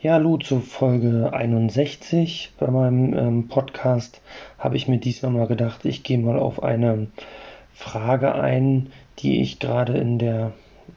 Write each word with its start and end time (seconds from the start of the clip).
Ja, 0.00 0.12
hallo 0.12 0.36
zu 0.36 0.60
Folge 0.60 1.32
61 1.32 2.52
bei 2.56 2.68
meinem 2.68 3.14
ähm, 3.14 3.48
Podcast 3.48 4.20
habe 4.56 4.76
ich 4.76 4.86
mir 4.86 4.98
diesmal 4.98 5.32
mal 5.32 5.48
gedacht, 5.48 5.84
ich 5.84 6.04
gehe 6.04 6.18
mal 6.18 6.38
auf 6.38 6.62
eine 6.62 7.08
Frage 7.74 8.32
ein, 8.32 8.90
die 9.18 9.42
ich 9.42 9.58
gerade 9.58 9.98
in 9.98 10.20
der 10.20 10.52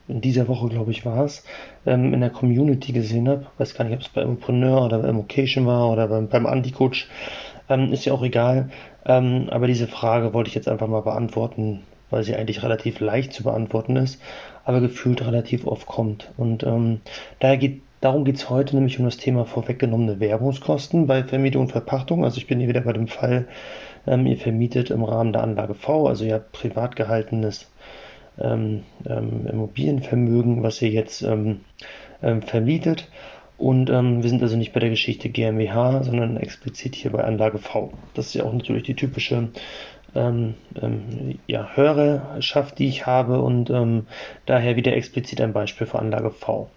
in 0.06 0.20
dieser 0.20 0.46
Woche, 0.46 0.68
glaube 0.68 0.92
ich, 0.92 1.04
war 1.04 1.24
es, 1.24 1.44
ähm, 1.84 2.14
in 2.14 2.20
der 2.20 2.30
Community 2.30 2.92
gesehen 2.92 3.28
habe. 3.28 3.46
Weiß 3.58 3.74
gar 3.74 3.84
nicht, 3.84 3.94
ob 3.94 4.02
es 4.02 4.08
bei 4.08 4.22
Impreneur 4.22 4.84
oder 4.84 5.00
bei 5.00 5.08
Immocation 5.08 5.66
war 5.66 5.90
oder 5.90 6.06
beim, 6.06 6.28
beim 6.28 6.46
Anti-Coach. 6.46 7.08
Ähm, 7.68 7.92
ist 7.92 8.04
ja 8.04 8.12
auch 8.12 8.22
egal. 8.22 8.70
Ähm, 9.04 9.48
aber 9.50 9.66
diese 9.66 9.88
Frage 9.88 10.32
wollte 10.32 10.46
ich 10.46 10.54
jetzt 10.54 10.68
einfach 10.68 10.86
mal 10.86 11.02
beantworten, 11.02 11.82
weil 12.10 12.22
sie 12.22 12.36
eigentlich 12.36 12.62
relativ 12.62 13.00
leicht 13.00 13.32
zu 13.32 13.42
beantworten 13.42 13.96
ist, 13.96 14.22
aber 14.64 14.80
gefühlt 14.80 15.26
relativ 15.26 15.66
oft 15.66 15.88
kommt. 15.88 16.30
Und 16.36 16.62
ähm, 16.62 17.00
daher 17.40 17.56
geht 17.56 17.82
Darum 18.02 18.24
geht 18.24 18.34
es 18.34 18.50
heute 18.50 18.74
nämlich 18.74 18.98
um 18.98 19.04
das 19.04 19.16
Thema 19.16 19.44
vorweggenommene 19.44 20.18
Werbungskosten 20.18 21.06
bei 21.06 21.22
Vermietung 21.22 21.62
und 21.62 21.68
Verpachtung. 21.70 22.24
Also 22.24 22.38
ich 22.38 22.48
bin 22.48 22.58
hier 22.58 22.68
wieder 22.68 22.80
bei 22.80 22.92
dem 22.92 23.06
Fall, 23.06 23.46
ähm, 24.08 24.26
ihr 24.26 24.36
vermietet 24.36 24.90
im 24.90 25.04
Rahmen 25.04 25.32
der 25.32 25.44
Anlage 25.44 25.74
V, 25.74 26.08
also 26.08 26.24
ihr 26.24 26.34
habt 26.34 26.50
privat 26.50 26.96
gehaltenes 26.96 27.70
ähm, 28.40 28.82
ähm, 29.06 29.46
Immobilienvermögen, 29.46 30.64
was 30.64 30.82
ihr 30.82 30.88
jetzt 30.88 31.22
ähm, 31.22 31.60
ähm, 32.24 32.42
vermietet. 32.42 33.08
Und 33.56 33.88
ähm, 33.88 34.20
wir 34.24 34.30
sind 34.30 34.42
also 34.42 34.56
nicht 34.56 34.72
bei 34.72 34.80
der 34.80 34.90
Geschichte 34.90 35.28
GmbH, 35.28 36.02
sondern 36.02 36.36
explizit 36.38 36.96
hier 36.96 37.12
bei 37.12 37.22
Anlage 37.22 37.58
V. 37.58 37.92
Das 38.14 38.26
ist 38.26 38.34
ja 38.34 38.42
auch 38.42 38.52
natürlich 38.52 38.82
die 38.82 38.96
typische 38.96 39.50
ähm, 40.16 40.54
ähm, 40.82 41.38
ja, 41.46 41.70
Hörerschaft, 41.76 42.80
die 42.80 42.88
ich 42.88 43.06
habe 43.06 43.40
und 43.40 43.72
daher 44.46 44.74
wieder 44.74 44.92
explizit 44.92 45.40
ein 45.40 45.52
Beispiel 45.52 45.86
für 45.86 46.00
Anlage 46.00 46.32
V. 46.32 46.68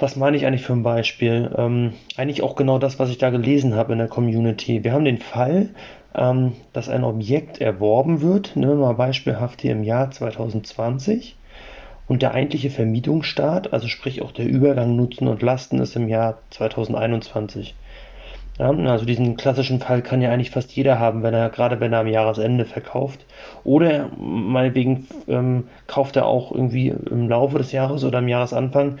Was 0.00 0.16
meine 0.16 0.36
ich 0.38 0.46
eigentlich 0.46 0.62
für 0.64 0.72
ein 0.72 0.82
Beispiel? 0.82 1.54
Ähm, 1.58 1.92
eigentlich 2.16 2.42
auch 2.42 2.56
genau 2.56 2.78
das, 2.78 2.98
was 2.98 3.10
ich 3.10 3.18
da 3.18 3.28
gelesen 3.28 3.74
habe 3.74 3.92
in 3.92 3.98
der 3.98 4.08
Community. 4.08 4.82
Wir 4.82 4.92
haben 4.92 5.04
den 5.04 5.18
Fall, 5.18 5.68
ähm, 6.14 6.54
dass 6.72 6.88
ein 6.88 7.04
Objekt 7.04 7.60
erworben 7.60 8.22
wird, 8.22 8.56
wir 8.56 8.74
mal 8.76 8.94
beispielhaft 8.94 9.60
hier 9.60 9.72
im 9.72 9.84
Jahr 9.84 10.10
2020 10.10 11.36
und 12.08 12.22
der 12.22 12.32
eigentliche 12.32 12.70
Vermietungsstart, 12.70 13.74
also 13.74 13.88
sprich 13.88 14.22
auch 14.22 14.32
der 14.32 14.46
Übergang 14.46 14.96
Nutzen 14.96 15.28
und 15.28 15.42
Lasten 15.42 15.78
ist 15.80 15.94
im 15.96 16.08
Jahr 16.08 16.38
2021. 16.48 17.74
Ja, 18.60 18.68
also 18.68 19.06
diesen 19.06 19.38
klassischen 19.38 19.80
Fall 19.80 20.02
kann 20.02 20.20
ja 20.20 20.30
eigentlich 20.30 20.50
fast 20.50 20.70
jeder 20.72 20.98
haben, 20.98 21.22
wenn 21.22 21.32
er, 21.32 21.48
gerade 21.48 21.80
wenn 21.80 21.94
er 21.94 22.00
am 22.00 22.06
Jahresende 22.06 22.66
verkauft. 22.66 23.24
Oder 23.64 24.10
meinetwegen 24.18 25.08
ähm, 25.28 25.68
kauft 25.86 26.16
er 26.16 26.26
auch 26.26 26.52
irgendwie 26.52 26.88
im 26.88 27.26
Laufe 27.30 27.56
des 27.56 27.72
Jahres 27.72 28.04
oder 28.04 28.18
am 28.18 28.28
Jahresanfang 28.28 28.98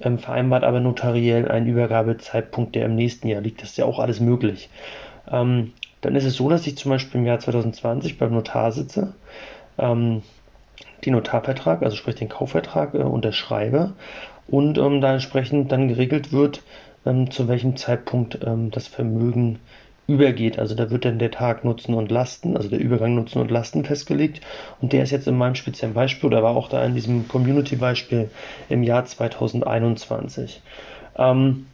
ähm, 0.00 0.20
vereinbart 0.20 0.62
aber 0.62 0.78
notariell 0.78 1.50
einen 1.50 1.66
Übergabezeitpunkt, 1.66 2.76
der 2.76 2.86
im 2.86 2.94
nächsten 2.94 3.26
Jahr 3.26 3.40
liegt. 3.40 3.62
Das 3.62 3.70
ist 3.70 3.78
ja 3.78 3.84
auch 3.84 3.98
alles 3.98 4.20
möglich. 4.20 4.70
Ähm, 5.28 5.72
dann 6.02 6.14
ist 6.14 6.24
es 6.24 6.36
so, 6.36 6.48
dass 6.48 6.68
ich 6.68 6.78
zum 6.78 6.92
Beispiel 6.92 7.20
im 7.20 7.26
Jahr 7.26 7.40
2020 7.40 8.16
beim 8.16 8.32
Notar 8.32 8.70
sitze, 8.70 9.14
ähm, 9.76 10.22
den 11.04 11.14
Notarvertrag, 11.14 11.82
also 11.82 11.96
sprich 11.96 12.14
den 12.14 12.28
Kaufvertrag, 12.28 12.94
äh, 12.94 12.98
unterschreibe 12.98 13.94
und 14.46 14.78
ähm, 14.78 15.00
da 15.00 15.14
entsprechend 15.14 15.72
dann 15.72 15.88
geregelt 15.88 16.32
wird, 16.32 16.62
ähm, 17.06 17.30
zu 17.30 17.48
welchem 17.48 17.76
Zeitpunkt 17.76 18.38
ähm, 18.44 18.70
das 18.70 18.86
Vermögen 18.86 19.58
übergeht. 20.06 20.58
Also 20.58 20.74
da 20.74 20.90
wird 20.90 21.04
dann 21.04 21.18
der 21.18 21.30
Tag 21.30 21.64
Nutzen 21.64 21.94
und 21.94 22.10
Lasten, 22.10 22.56
also 22.56 22.68
der 22.68 22.80
Übergang 22.80 23.14
Nutzen 23.14 23.40
und 23.40 23.50
Lasten 23.50 23.84
festgelegt. 23.84 24.40
Und 24.80 24.92
der 24.92 25.02
ist 25.02 25.12
jetzt 25.12 25.28
in 25.28 25.38
meinem 25.38 25.54
speziellen 25.54 25.94
Beispiel, 25.94 26.26
oder 26.26 26.42
war 26.42 26.56
auch 26.56 26.68
da 26.68 26.84
in 26.84 26.94
diesem 26.94 27.28
Community-Beispiel 27.28 28.30
im 28.68 28.82
Jahr 28.82 29.04
2021. 29.04 30.62
Ähm, 31.16 31.66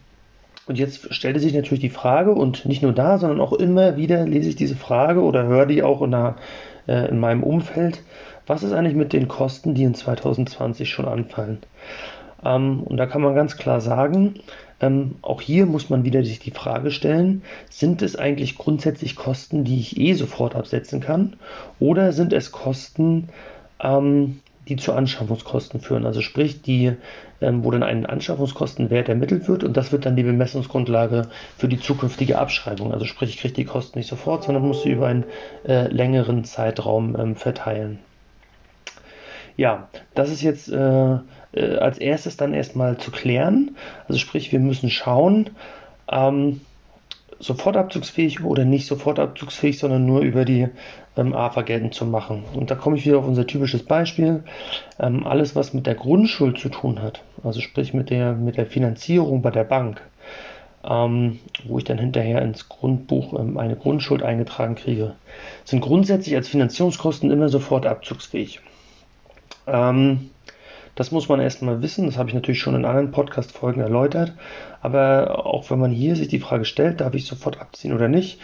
und 0.67 0.79
jetzt 0.79 1.15
stellte 1.15 1.41
sich 1.41 1.55
natürlich 1.55 1.81
die 1.81 1.91
Frage, 1.91 2.33
und 2.33 2.67
nicht 2.67 2.83
nur 2.83 2.93
da, 2.93 3.19
sondern 3.19 3.41
auch 3.41 3.53
immer 3.53 3.97
wieder 3.97 4.27
lese 4.27 4.51
ich 4.51 4.57
diese 4.57 4.77
Frage 4.77 5.23
oder 5.23 5.45
höre 5.47 5.67
die 5.67 5.83
auch 5.83 6.03
in, 6.03 6.11
der, 6.11 6.37
äh, 6.89 7.09
in 7.09 7.19
meinem 7.19 7.43
Umfeld, 7.43 8.03
was 8.47 8.63
ist 8.63 8.73
eigentlich 8.73 8.97
mit 8.97 9.13
den 9.13 9.29
Kosten, 9.29 9.75
die 9.75 9.85
in 9.85 9.95
2020 9.95 10.91
schon 10.91 11.07
anfallen? 11.07 11.59
Ähm, 12.45 12.83
und 12.83 12.97
da 12.97 13.07
kann 13.07 13.23
man 13.23 13.35
ganz 13.35 13.57
klar 13.57 13.81
sagen, 13.81 14.35
ähm, 14.81 15.17
auch 15.23 15.41
hier 15.41 15.67
muss 15.67 15.89
man 15.89 16.05
wieder 16.05 16.23
sich 16.25 16.39
die 16.39 16.51
Frage 16.51 16.91
stellen, 16.91 17.43
sind 17.71 18.03
es 18.03 18.17
eigentlich 18.17 18.57
grundsätzlich 18.59 19.17
Kosten, 19.17 19.65
die 19.65 19.79
ich 19.79 19.99
eh 19.99 20.13
sofort 20.15 20.55
absetzen 20.55 21.01
kann? 21.01 21.37
Oder 21.81 22.13
sind 22.13 22.33
es 22.33 22.53
Kosten, 22.53 23.29
ähm, 23.83 24.41
die 24.69 24.77
zu 24.77 24.93
Anschaffungskosten 24.93 25.81
führen? 25.81 26.05
Also 26.05 26.21
sprich, 26.21 26.61
die, 26.61 26.93
ähm, 27.41 27.65
wo 27.65 27.71
dann 27.71 27.83
ein 27.83 28.05
Anschaffungskostenwert 28.05 29.09
ermittelt 29.09 29.49
wird 29.49 29.65
und 29.65 29.77
das 29.79 29.93
wird 29.93 30.05
dann 30.05 30.17
die 30.17 30.25
Bemessungsgrundlage 30.25 31.29
für 31.57 31.69
die 31.69 31.81
zukünftige 31.81 32.39
Abschreibung. 32.39 32.93
Also 32.93 33.07
sprich, 33.07 33.31
ich 33.31 33.39
kriege 33.39 33.55
die 33.55 33.65
Kosten 33.65 33.99
nicht 33.99 34.09
sofort, 34.09 34.45
sondern 34.45 34.67
muss 34.67 34.83
sie 34.83 34.91
über 34.91 35.07
einen 35.07 35.25
äh, 35.67 35.89
längeren 35.89 36.45
Zeitraum 36.45 37.17
ähm, 37.19 37.37
verteilen. 37.37 37.99
Ja, 39.57 39.89
das 40.15 40.31
ist 40.31 40.43
jetzt 40.43 40.69
äh, 40.69 41.19
äh, 41.53 41.77
als 41.79 41.99
erstes 41.99 42.37
dann 42.37 42.55
erstmal 42.55 42.99
zu 42.99 43.11
klären. 43.11 43.77
Also 44.07 44.19
sprich, 44.19 44.53
wir 44.53 44.61
müssen 44.61 44.91
schauen, 44.91 45.51
ähm, 46.11 46.61
sofort 47.39 47.77
abzugsfähig 47.77 48.45
oder 48.45 48.65
nicht 48.65 48.87
sofort 48.87 49.19
abzugsfähig, 49.19 49.79
sondern 49.79 50.07
nur 50.07 50.21
über 50.21 50.45
die 50.45 50.69
ähm, 51.17 51.35
AFA 51.35 51.63
geltend 51.63 51.95
zu 51.95 52.05
machen. 52.05 52.45
Und 52.55 52.71
da 52.71 52.75
komme 52.75 52.97
ich 52.97 53.07
wieder 53.07 53.19
auf 53.19 53.27
unser 53.27 53.47
typisches 53.47 53.83
Beispiel. 53.83 54.45
Ähm, 54.99 55.27
alles, 55.27 55.57
was 55.57 55.75
mit 55.75 55.87
der 55.87 55.95
Grundschuld 55.95 56.59
zu 56.59 56.69
tun 56.69 57.03
hat, 57.03 57.23
also 57.43 57.61
sprich 57.61 57.95
mit 57.95 58.11
der, 58.11 58.33
mit 58.33 58.57
der 58.57 58.67
Finanzierung 58.67 59.43
bei 59.43 59.51
der 59.51 59.65
Bank, 59.65 60.01
ähm, 60.85 61.41
wo 61.65 61.79
ich 61.79 61.85
dann 61.85 61.99
hinterher 61.99 62.43
ins 62.43 62.69
Grundbuch 62.69 63.39
ähm, 63.39 63.59
eine 63.59 63.77
Grundschuld 63.77 64.23
eingetragen 64.23 64.75
kriege, 64.75 65.15
sind 65.65 65.81
grundsätzlich 65.81 66.37
als 66.37 66.49
Finanzierungskosten 66.49 67.31
immer 67.31 67.49
sofort 67.49 67.87
abzugsfähig. 67.87 68.61
Ähm, 69.67 70.31
das 70.97 71.13
muss 71.13 71.29
man 71.29 71.41
erstmal 71.41 71.83
wissen. 71.83 72.07
Das 72.07 72.17
habe 72.17 72.31
ich 72.31 72.35
natürlich 72.35 72.61
schon 72.61 72.75
in 72.75 72.85
anderen 72.85 73.11
Podcast-Folgen 73.11 73.83
erläutert. 73.83 74.33
Aber 74.81 75.47
auch 75.47 75.71
wenn 75.71 75.79
man 75.79 75.91
hier 75.91 76.17
sich 76.17 76.29
die 76.29 76.41
Frage 76.41 76.65
stellt, 76.65 77.01
darf 77.01 77.15
ich 77.15 77.27
sofort 77.27 77.61
abziehen 77.61 77.93
oder 77.93 78.09
nicht, 78.09 78.41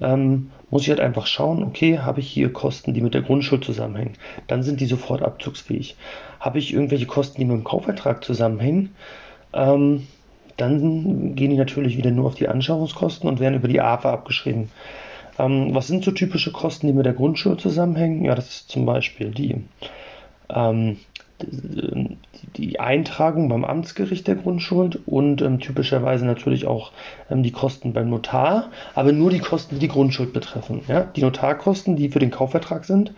ähm, 0.00 0.50
muss 0.70 0.82
ich 0.82 0.90
halt 0.90 1.00
einfach 1.00 1.26
schauen, 1.26 1.64
okay, 1.64 1.98
habe 1.98 2.20
ich 2.20 2.28
hier 2.28 2.52
Kosten, 2.52 2.94
die 2.94 3.00
mit 3.00 3.14
der 3.14 3.22
Grundschuld 3.22 3.64
zusammenhängen? 3.64 4.14
Dann 4.46 4.62
sind 4.62 4.80
die 4.80 4.86
sofort 4.86 5.22
abzugsfähig. 5.22 5.96
Habe 6.38 6.58
ich 6.58 6.72
irgendwelche 6.72 7.06
Kosten, 7.06 7.40
die 7.40 7.44
mit 7.44 7.56
dem 7.56 7.64
Kaufvertrag 7.64 8.22
zusammenhängen? 8.22 8.94
Ähm, 9.52 10.06
dann 10.56 11.34
gehen 11.34 11.50
die 11.50 11.56
natürlich 11.56 11.96
wieder 11.96 12.10
nur 12.10 12.26
auf 12.26 12.34
die 12.34 12.48
Anschaffungskosten 12.48 13.28
und 13.28 13.40
werden 13.40 13.56
über 13.56 13.68
die 13.68 13.80
AFA 13.80 14.12
abgeschrieben. 14.12 14.70
Ähm, 15.38 15.74
was 15.74 15.86
sind 15.86 16.04
so 16.04 16.12
typische 16.12 16.52
Kosten, 16.52 16.86
die 16.86 16.92
mit 16.92 17.06
der 17.06 17.12
Grundschuld 17.12 17.60
zusammenhängen? 17.60 18.24
Ja, 18.24 18.34
das 18.34 18.48
ist 18.48 18.70
zum 18.70 18.86
Beispiel 18.86 19.30
die 19.30 19.64
ähm, 20.48 20.98
die 22.56 22.80
Eintragung 22.80 23.48
beim 23.48 23.64
Amtsgericht 23.64 24.26
der 24.26 24.36
Grundschuld 24.36 25.00
und 25.06 25.42
ähm, 25.42 25.60
typischerweise 25.60 26.24
natürlich 26.24 26.66
auch 26.66 26.92
ähm, 27.30 27.42
die 27.42 27.50
Kosten 27.50 27.92
beim 27.92 28.08
Notar, 28.08 28.70
aber 28.94 29.12
nur 29.12 29.30
die 29.30 29.40
Kosten, 29.40 29.74
die 29.74 29.80
die 29.80 29.92
Grundschuld 29.92 30.32
betreffen. 30.32 30.80
Ja? 30.88 31.02
Die 31.02 31.20
Notarkosten, 31.20 31.96
die 31.96 32.08
für 32.08 32.20
den 32.20 32.30
Kaufvertrag 32.30 32.86
sind, 32.86 33.12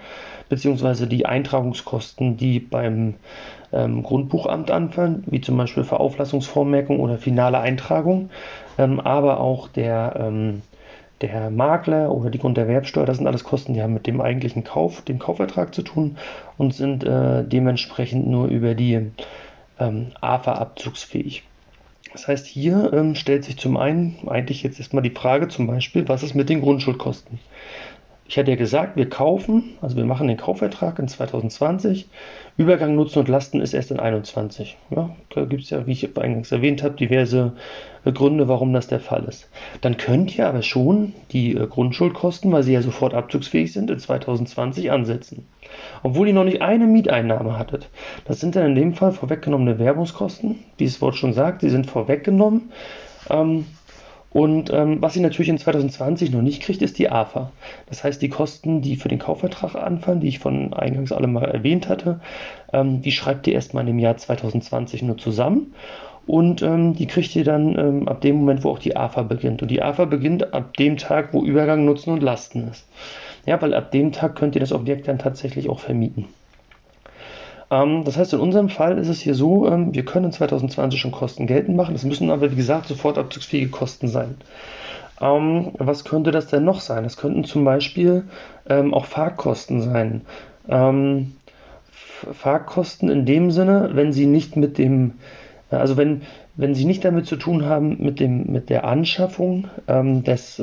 beziehungsweise 0.49 1.07
die 1.07 1.27
Eintragungskosten, 1.27 2.37
die 2.37 2.59
beim 2.59 3.15
ähm, 3.73 4.03
Grundbuchamt 4.03 4.71
anfallen, 4.71 5.23
wie 5.27 5.41
zum 5.41 5.57
Beispiel 5.57 5.85
Verauflassungsvormerkung 5.85 6.99
oder 6.99 7.19
finale 7.19 7.61
Eintragung, 7.61 8.31
ähm, 8.79 8.99
aber 8.99 9.39
auch 9.39 9.69
der 9.69 10.17
ähm, 10.19 10.63
der 11.21 11.51
Makler 11.51 12.13
oder 12.13 12.31
die 12.31 12.39
Grunderwerbsteuer, 12.39 13.07
das 13.07 13.19
sind 13.19 13.27
alles 13.27 13.45
Kosten, 13.45 13.75
die 13.75 13.83
haben 13.83 13.95
mit 13.95 14.07
dem 14.07 14.21
eigentlichen 14.21 14.65
Kauf, 14.65 15.03
dem 15.03 15.19
Kaufvertrag 15.19 15.75
zu 15.75 15.83
tun 15.83 16.17
und 16.57 16.75
sind 16.75 17.05
äh, 17.05 17.45
dementsprechend 17.45 18.27
nur 18.27 18.47
über 18.47 18.75
die 18.75 19.11
ähm, 19.79 20.07
AFA 20.21 20.53
abzugsfähig. 20.55 21.43
Das 22.13 22.27
heißt, 22.27 22.47
hier 22.47 22.93
ähm, 22.93 23.15
stellt 23.15 23.45
sich 23.45 23.59
zum 23.59 23.77
einen 23.77 24.17
eigentlich 24.29 24.63
jetzt 24.63 24.79
erstmal 24.79 25.03
die 25.03 25.11
Frage 25.11 25.49
zum 25.49 25.67
Beispiel, 25.67 26.09
was 26.09 26.23
ist 26.23 26.35
mit 26.35 26.49
den 26.49 26.63
Grundschuldkosten? 26.63 27.39
Ich 28.29 28.37
hatte 28.37 28.51
ja 28.51 28.59
gesagt, 28.59 28.97
wir 28.97 29.09
kaufen, 29.09 29.79
also 29.81 29.97
wir 29.97 30.05
machen 30.05 30.29
den 30.29 30.37
Kaufvertrag 30.37 30.99
in 30.99 31.09
2020. 31.09 32.11
Übergang 32.59 32.95
Nutzen 32.95 33.21
und 33.21 33.29
Lasten 33.29 33.63
ist 33.63 33.73
erst 33.73 33.91
in 33.91 33.97
2021. 33.97 34.77
Ja, 34.91 35.17
da 35.31 35.47
gibt 35.47 35.63
es 35.63 35.71
ja, 35.71 35.87
wie 35.87 35.93
ich 35.93 36.19
eingangs 36.19 36.53
erwähnt 36.53 36.83
habe, 36.83 36.95
diverse 36.95 37.55
äh, 38.05 38.13
Gründe, 38.13 38.47
warum 38.47 38.75
das 38.75 38.87
der 38.87 39.01
Fall 39.01 39.25
ist. 39.25 39.49
Dann 39.81 39.97
könnt 39.97 40.37
ihr 40.37 40.47
aber 40.47 40.61
schon 40.61 41.15
die 41.33 41.57
äh, 41.57 41.67
Grundschuldkosten, 41.67 42.53
weil 42.53 42.65
sie 42.65 42.75
ja 42.75 42.83
sofort 42.83 43.15
abzugsfähig 43.15 43.73
sind, 43.73 43.91
in 43.91 43.99
2020 43.99 44.91
ansetzen. 44.91 45.47
Obwohl 46.03 46.29
ihr 46.29 46.35
noch 46.35 46.45
nicht 46.45 46.61
eine 46.61 46.87
Mieteinnahme 46.87 47.59
hattet. 47.59 47.89
Das 48.27 48.41
sind 48.41 48.57
dann 48.57 48.67
in 48.67 48.75
dem 48.75 48.95
Fall 48.95 49.13
vorweggenommene 49.13 49.79
Werbungskosten. 49.79 50.57
Wie 50.77 50.85
das 50.85 51.01
Wort 51.01 51.17
schon 51.17 51.33
sagt, 51.33 51.63
sie 51.63 51.71
sind 51.71 51.87
vorweggenommen. 51.87 52.73
Ähm, 53.31 53.65
und 54.31 54.71
ähm, 54.73 54.99
was 55.01 55.15
sie 55.15 55.21
natürlich 55.21 55.49
in 55.49 55.59
2020 55.59 56.33
noch 56.33 56.43
nicht 56.43 56.63
kriegt, 56.63 56.83
ist 56.83 56.99
die 56.99 57.11
AFA. 57.11 57.51
Das 57.89 58.05
heißt, 58.05 58.21
die 58.21 58.29
Kosten, 58.29 58.83
die 58.83 58.97
für 58.97 59.09
den 59.09 59.19
Kaufvertrag 59.19 59.75
anfallen, 59.75 60.21
die 60.21 60.29
ich 60.29 60.39
von 60.39 60.75
eingangs 60.75 61.13
alle 61.13 61.27
mal 61.27 61.45
erwähnt 61.45 61.89
hatte, 61.89 62.21
ähm, 62.73 63.01
die 63.01 63.13
schreibt 63.13 63.47
ihr 63.47 63.55
erstmal 63.55 63.87
dem 63.87 63.99
Jahr 63.99 64.17
2020 64.17 65.03
nur 65.03 65.17
zusammen. 65.17 65.75
und 66.27 66.61
ähm, 66.61 66.95
die 66.95 67.07
kriegt 67.07 67.35
ihr 67.37 67.45
dann 67.45 67.79
ähm, 67.79 68.09
ab 68.09 68.21
dem 68.21 68.37
Moment, 68.37 68.63
wo 68.65 68.71
auch 68.71 68.79
die 68.79 68.97
AFA 68.97 69.23
beginnt. 69.23 69.63
Und 69.63 69.71
die 69.71 69.81
AFA 69.81 70.05
beginnt 70.05 70.53
ab 70.53 70.77
dem 70.77 70.99
Tag, 70.99 71.33
wo 71.33 71.43
Übergang, 71.43 71.87
Nutzen 71.87 72.13
und 72.13 72.23
Lasten 72.23 72.69
ist. 72.69 72.87
Ja, 73.47 73.61
weil 73.63 73.73
ab 73.73 73.93
dem 73.93 74.13
Tag 74.13 74.37
könnt 74.37 74.55
ihr 74.55 74.61
das 74.61 74.73
Objekt 74.73 75.09
dann 75.09 75.19
tatsächlich 75.19 75.71
auch 75.71 75.81
vermieten. 75.81 76.27
Ähm, 77.71 78.05
das 78.05 78.17
heißt, 78.17 78.33
in 78.33 78.41
unserem 78.41 78.69
Fall 78.69 78.99
ist 78.99 79.09
es 79.09 79.21
hier 79.21 79.35
so, 79.35 79.67
ähm, 79.69 79.95
wir 79.95 80.05
können 80.05 80.33
2020 80.33 81.01
schon 81.01 81.13
Kosten 81.13 81.47
geltend 81.47 81.77
machen. 81.77 81.95
Es 81.95 82.05
müssen 82.05 82.31
aber, 82.31 82.51
wie 82.51 82.57
gesagt, 82.57 82.87
sofort 82.89 83.19
abzugsfähige 83.19 83.71
Kosten 83.71 84.09
sein. 84.09 84.37
Ähm, 85.21 85.73
was 85.79 86.05
könnte 86.05 86.31
das 86.31 86.47
denn 86.47 86.65
noch 86.65 86.81
sein? 86.81 87.05
Es 87.05 87.17
könnten 87.17 87.45
zum 87.45 87.65
Beispiel 87.65 88.25
ähm, 88.69 88.95
auch 88.95 89.05
Fahrkosten 89.05 89.83
sein. 89.83 90.23
Ähm, 90.69 91.33
Fahrkosten 92.33 93.09
in 93.11 93.27
dem 93.27 93.51
Sinne, 93.51 93.91
wenn 93.93 94.13
sie 94.13 94.27
nicht 94.27 94.57
mit 94.57 94.79
dem, 94.79 95.15
also 95.71 95.97
wenn, 95.97 96.23
wenn 96.57 96.75
sie 96.75 96.85
nicht 96.85 97.05
damit 97.05 97.27
zu 97.27 97.37
tun 97.37 97.65
haben 97.65 97.97
mit, 98.01 98.21
dem, 98.21 98.47
mit 98.47 98.71
der 98.71 98.85
Anschaffung 98.85 99.69
ähm, 99.87 100.25
des 100.25 100.59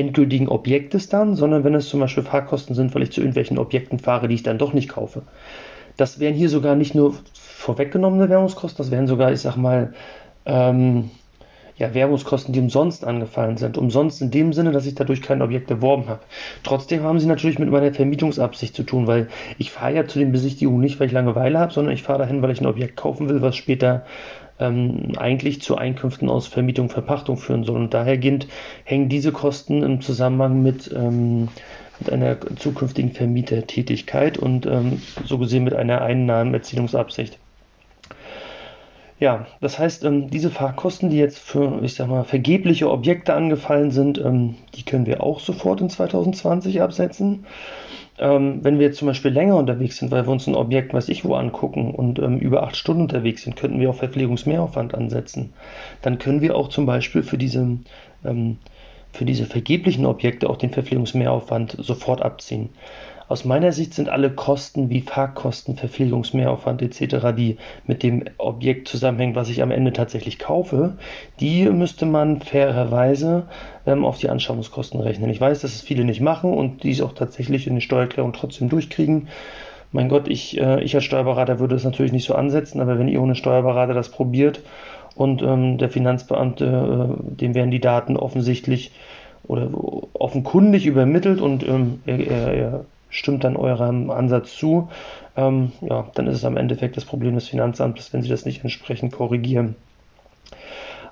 endgültigen 0.00 0.48
Objektes 0.48 1.08
dann, 1.08 1.36
sondern 1.36 1.64
wenn 1.64 1.74
es 1.74 1.88
zum 1.88 2.00
Beispiel 2.00 2.24
Fahrkosten 2.24 2.74
sind, 2.74 2.94
weil 2.94 3.02
ich 3.02 3.12
zu 3.12 3.20
irgendwelchen 3.20 3.58
Objekten 3.58 3.98
fahre, 3.98 4.28
die 4.28 4.34
ich 4.34 4.42
dann 4.42 4.58
doch 4.58 4.72
nicht 4.72 4.88
kaufe. 4.88 5.22
Das 5.96 6.18
wären 6.18 6.34
hier 6.34 6.48
sogar 6.48 6.76
nicht 6.76 6.94
nur 6.94 7.14
vorweggenommene 7.34 8.28
Währungskosten, 8.28 8.78
das 8.78 8.90
wären 8.90 9.06
sogar, 9.06 9.32
ich 9.32 9.40
sag 9.40 9.56
mal, 9.56 9.92
ähm, 10.46 11.10
ja, 11.80 11.94
Werbungskosten, 11.94 12.52
die 12.52 12.60
umsonst 12.60 13.06
angefallen 13.06 13.56
sind. 13.56 13.78
Umsonst 13.78 14.20
in 14.20 14.30
dem 14.30 14.52
Sinne, 14.52 14.70
dass 14.70 14.84
ich 14.84 14.94
dadurch 14.94 15.22
kein 15.22 15.40
Objekt 15.40 15.70
erworben 15.70 16.08
habe. 16.08 16.20
Trotzdem 16.62 17.02
haben 17.04 17.18
sie 17.18 17.26
natürlich 17.26 17.58
mit 17.58 17.70
meiner 17.70 17.92
Vermietungsabsicht 17.94 18.76
zu 18.76 18.82
tun, 18.82 19.06
weil 19.06 19.28
ich 19.56 19.70
fahre 19.70 19.94
ja 19.94 20.06
zu 20.06 20.18
den 20.18 20.30
Besichtigungen 20.30 20.82
nicht, 20.82 21.00
weil 21.00 21.06
ich 21.06 21.14
Langeweile 21.14 21.58
habe, 21.58 21.72
sondern 21.72 21.94
ich 21.94 22.02
fahre 22.02 22.18
dahin, 22.18 22.42
weil 22.42 22.50
ich 22.50 22.60
ein 22.60 22.66
Objekt 22.66 22.96
kaufen 22.96 23.30
will, 23.30 23.40
was 23.40 23.56
später 23.56 24.04
ähm, 24.60 25.12
eigentlich 25.16 25.62
zu 25.62 25.76
Einkünften 25.76 26.28
aus 26.28 26.46
Vermietung, 26.46 26.90
Verpachtung 26.90 27.36
führen 27.36 27.64
soll. 27.64 27.76
Und 27.76 27.94
dahergehend 27.94 28.46
hängen 28.84 29.08
diese 29.08 29.32
Kosten 29.32 29.82
im 29.82 30.00
Zusammenhang 30.00 30.62
mit, 30.62 30.92
ähm, 30.94 31.48
mit 31.98 32.10
einer 32.10 32.36
zukünftigen 32.56 33.12
Vermietertätigkeit 33.12 34.38
und 34.38 34.66
ähm, 34.66 35.02
so 35.24 35.38
gesehen 35.38 35.64
mit 35.64 35.74
einer 35.74 36.02
Einnahmenerzielungsabsicht. 36.02 37.38
Ja, 39.20 39.46
das 39.60 39.78
heißt, 39.78 40.04
ähm, 40.04 40.30
diese 40.30 40.50
Fahrkosten, 40.50 41.10
die 41.10 41.18
jetzt 41.18 41.38
für, 41.38 41.82
ich 41.82 41.94
sag 41.94 42.08
mal, 42.08 42.24
vergebliche 42.24 42.90
Objekte 42.90 43.34
angefallen 43.34 43.90
sind, 43.90 44.16
ähm, 44.16 44.54
die 44.74 44.82
können 44.82 45.04
wir 45.04 45.22
auch 45.22 45.40
sofort 45.40 45.82
in 45.82 45.90
2020 45.90 46.80
absetzen. 46.80 47.44
Ähm, 48.20 48.62
wenn 48.62 48.78
wir 48.78 48.86
jetzt 48.86 48.98
zum 48.98 49.08
Beispiel 49.08 49.30
länger 49.30 49.56
unterwegs 49.56 49.96
sind, 49.96 50.10
weil 50.10 50.26
wir 50.26 50.30
uns 50.30 50.46
ein 50.46 50.54
Objekt, 50.54 50.92
was 50.92 51.08
ich 51.08 51.24
wo 51.24 51.34
angucken 51.34 51.94
und 51.94 52.18
ähm, 52.18 52.38
über 52.38 52.62
acht 52.62 52.76
Stunden 52.76 53.02
unterwegs 53.02 53.42
sind, 53.42 53.56
könnten 53.56 53.80
wir 53.80 53.88
auch 53.88 53.94
Verpflegungsmehraufwand 53.94 54.94
ansetzen. 54.94 55.54
Dann 56.02 56.18
können 56.18 56.42
wir 56.42 56.54
auch 56.54 56.68
zum 56.68 56.84
Beispiel 56.84 57.22
für 57.22 57.38
diese, 57.38 57.78
ähm, 58.22 58.58
für 59.10 59.24
diese 59.24 59.46
vergeblichen 59.46 60.04
Objekte 60.04 60.50
auch 60.50 60.58
den 60.58 60.70
Verpflegungsmehraufwand 60.70 61.76
sofort 61.78 62.20
abziehen. 62.20 62.68
Aus 63.30 63.44
meiner 63.44 63.70
Sicht 63.70 63.94
sind 63.94 64.08
alle 64.08 64.28
Kosten 64.28 64.90
wie 64.90 65.02
Fahrkosten, 65.02 65.76
Verpflegungsmehraufwand 65.76 66.82
etc., 66.82 67.28
die 67.36 67.58
mit 67.86 68.02
dem 68.02 68.24
Objekt 68.38 68.88
zusammenhängen, 68.88 69.36
was 69.36 69.48
ich 69.48 69.62
am 69.62 69.70
Ende 69.70 69.92
tatsächlich 69.92 70.40
kaufe, 70.40 70.94
die 71.38 71.66
müsste 71.66 72.06
man 72.06 72.40
fairerweise 72.40 73.44
ähm, 73.86 74.04
auf 74.04 74.18
die 74.18 74.30
Anschaffungskosten 74.30 74.98
rechnen. 74.98 75.30
Ich 75.30 75.40
weiß, 75.40 75.60
dass 75.60 75.76
es 75.76 75.80
viele 75.80 76.04
nicht 76.04 76.20
machen 76.20 76.52
und 76.52 76.82
die 76.82 76.90
es 76.90 77.00
auch 77.00 77.12
tatsächlich 77.12 77.68
in 77.68 77.76
die 77.76 77.82
Steuererklärung 77.82 78.32
trotzdem 78.32 78.68
durchkriegen. 78.68 79.28
Mein 79.92 80.08
Gott, 80.08 80.26
ich, 80.26 80.60
äh, 80.60 80.82
ich 80.82 80.96
als 80.96 81.04
Steuerberater 81.04 81.60
würde 81.60 81.76
es 81.76 81.84
natürlich 81.84 82.10
nicht 82.10 82.26
so 82.26 82.34
ansetzen, 82.34 82.80
aber 82.80 82.98
wenn 82.98 83.06
ihr 83.06 83.22
ohne 83.22 83.36
Steuerberater 83.36 83.94
das 83.94 84.08
probiert 84.08 84.60
und 85.14 85.40
ähm, 85.40 85.78
der 85.78 85.88
Finanzbeamte, 85.88 86.64
äh, 87.16 87.36
dem 87.36 87.54
werden 87.54 87.70
die 87.70 87.80
Daten 87.80 88.16
offensichtlich 88.16 88.90
oder 89.44 89.68
offenkundig 90.14 90.84
übermittelt 90.84 91.40
und 91.40 91.62
ähm, 91.62 92.00
er, 92.06 92.18
er, 92.26 92.54
er 92.54 92.84
stimmt 93.10 93.44
dann 93.44 93.56
eurem 93.56 94.10
Ansatz 94.10 94.56
zu, 94.56 94.88
ähm, 95.36 95.72
ja, 95.82 96.06
dann 96.14 96.26
ist 96.26 96.36
es 96.36 96.44
am 96.44 96.56
Endeffekt 96.56 96.96
das 96.96 97.04
Problem 97.04 97.34
des 97.34 97.48
Finanzamtes, 97.48 98.12
wenn 98.12 98.22
sie 98.22 98.28
das 98.28 98.44
nicht 98.44 98.62
entsprechend 98.62 99.12
korrigieren. 99.12 99.76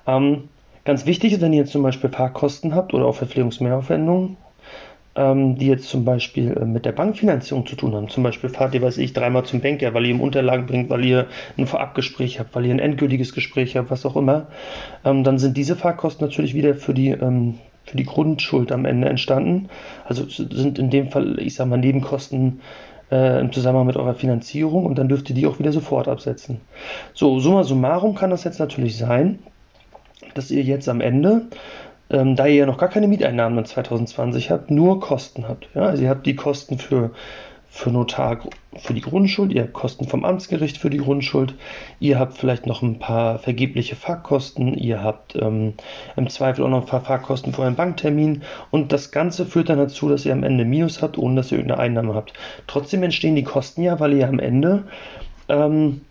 Ähm, 0.07 0.49
ganz 0.85 1.05
wichtig 1.05 1.33
ist, 1.33 1.41
wenn 1.41 1.53
ihr 1.53 1.59
jetzt 1.59 1.71
zum 1.71 1.83
Beispiel 1.83 2.09
Fahrkosten 2.09 2.73
habt 2.73 2.93
oder 2.93 3.05
auch 3.05 3.15
Verpflegungsmehraufwendungen, 3.15 4.37
ähm, 5.15 5.57
die 5.57 5.67
jetzt 5.67 5.89
zum 5.89 6.05
Beispiel 6.05 6.55
äh, 6.55 6.65
mit 6.65 6.85
der 6.85 6.91
Bankfinanzierung 6.91 7.65
zu 7.65 7.75
tun 7.75 7.93
haben. 7.95 8.09
Zum 8.09 8.23
Beispiel 8.23 8.49
fahrt 8.49 8.73
ihr, 8.73 8.81
weiß 8.81 8.97
ich, 8.97 9.13
dreimal 9.13 9.43
zum 9.43 9.59
Banker, 9.61 9.93
weil 9.93 10.05
ihr 10.05 10.11
ihm 10.11 10.21
Unterlagen 10.21 10.65
bringt, 10.65 10.89
weil 10.89 11.03
ihr 11.03 11.27
ein 11.57 11.67
Vorabgespräch 11.67 12.39
habt, 12.39 12.55
weil 12.55 12.65
ihr 12.65 12.73
ein 12.73 12.79
endgültiges 12.79 13.33
Gespräch 13.33 13.75
habt, 13.75 13.91
was 13.91 14.05
auch 14.05 14.15
immer. 14.15 14.47
Ähm, 15.03 15.23
dann 15.23 15.37
sind 15.37 15.57
diese 15.57 15.75
Fahrkosten 15.75 16.25
natürlich 16.25 16.53
wieder 16.53 16.73
für 16.75 16.93
die 16.93 17.09
ähm, 17.09 17.55
für 17.89 17.97
die 17.97 18.05
Grundschuld 18.05 18.71
am 18.71 18.85
Ende 18.85 19.09
entstanden. 19.09 19.69
Also 20.05 20.25
sind 20.27 20.77
in 20.77 20.89
dem 20.89 21.09
Fall, 21.09 21.39
ich 21.39 21.55
sage 21.55 21.69
mal, 21.69 21.77
Nebenkosten 21.77 22.61
äh, 23.11 23.39
im 23.39 23.51
Zusammenhang 23.51 23.87
mit 23.87 23.97
eurer 23.97 24.13
Finanzierung 24.13 24.85
und 24.85 24.97
dann 24.97 25.09
dürft 25.09 25.29
ihr 25.29 25.35
die 25.35 25.47
auch 25.47 25.59
wieder 25.59 25.71
sofort 25.71 26.07
absetzen. 26.07 26.61
So, 27.13 27.39
summa 27.39 27.63
summarum 27.63 28.15
kann 28.15 28.29
das 28.29 28.43
jetzt 28.43 28.59
natürlich 28.59 28.97
sein, 28.97 29.39
dass 30.35 30.51
ihr 30.51 30.61
jetzt 30.61 30.87
am 30.87 31.01
Ende, 31.01 31.47
ähm, 32.11 32.35
da 32.35 32.45
ihr 32.45 32.55
ja 32.55 32.65
noch 32.67 32.77
gar 32.77 32.89
keine 32.89 33.07
Mieteinnahmen 33.07 33.57
in 33.57 33.65
2020 33.65 34.51
habt, 34.51 34.69
nur 34.69 34.99
Kosten 34.99 35.47
habt. 35.47 35.67
Ja? 35.73 35.83
Also 35.83 36.03
ihr 36.03 36.09
habt 36.09 36.27
die 36.27 36.35
Kosten 36.35 36.77
für 36.77 37.11
für 37.69 37.91
Notar 37.91 38.39
für 38.75 38.93
die 38.93 39.01
Grundschuld, 39.01 39.51
ihr 39.51 39.63
habt 39.63 39.73
Kosten 39.73 40.07
vom 40.07 40.25
Amtsgericht 40.25 40.77
für 40.77 40.89
die 40.89 40.97
Grundschuld, 40.97 41.55
ihr 41.99 42.19
habt 42.19 42.37
vielleicht 42.37 42.65
noch 42.65 42.81
ein 42.81 42.99
paar 42.99 43.39
vergebliche 43.39 43.95
Fahrkosten, 43.95 44.73
ihr 44.73 45.03
habt 45.03 45.35
ähm, 45.35 45.73
im 46.15 46.29
Zweifel 46.29 46.65
auch 46.65 46.69
noch 46.69 46.81
ein 46.81 46.87
paar 46.87 47.01
Fahrkosten 47.01 47.53
für 47.53 47.63
einen 47.63 47.75
Banktermin 47.75 48.43
und 48.71 48.91
das 48.91 49.11
Ganze 49.11 49.45
führt 49.45 49.69
dann 49.69 49.77
dazu, 49.77 50.09
dass 50.09 50.25
ihr 50.25 50.33
am 50.33 50.43
Ende 50.43 50.65
Minus 50.65 51.01
habt, 51.01 51.17
ohne 51.17 51.35
dass 51.35 51.51
ihr 51.51 51.57
irgendeine 51.57 51.81
Einnahme 51.81 52.15
habt. 52.15 52.33
Trotzdem 52.67 53.03
entstehen 53.03 53.35
die 53.35 53.43
Kosten 53.43 53.83
ja, 53.83 53.99
weil 53.99 54.13
ihr 54.13 54.27
am 54.27 54.39
Ende 54.39 54.83
ähm, 55.47 56.01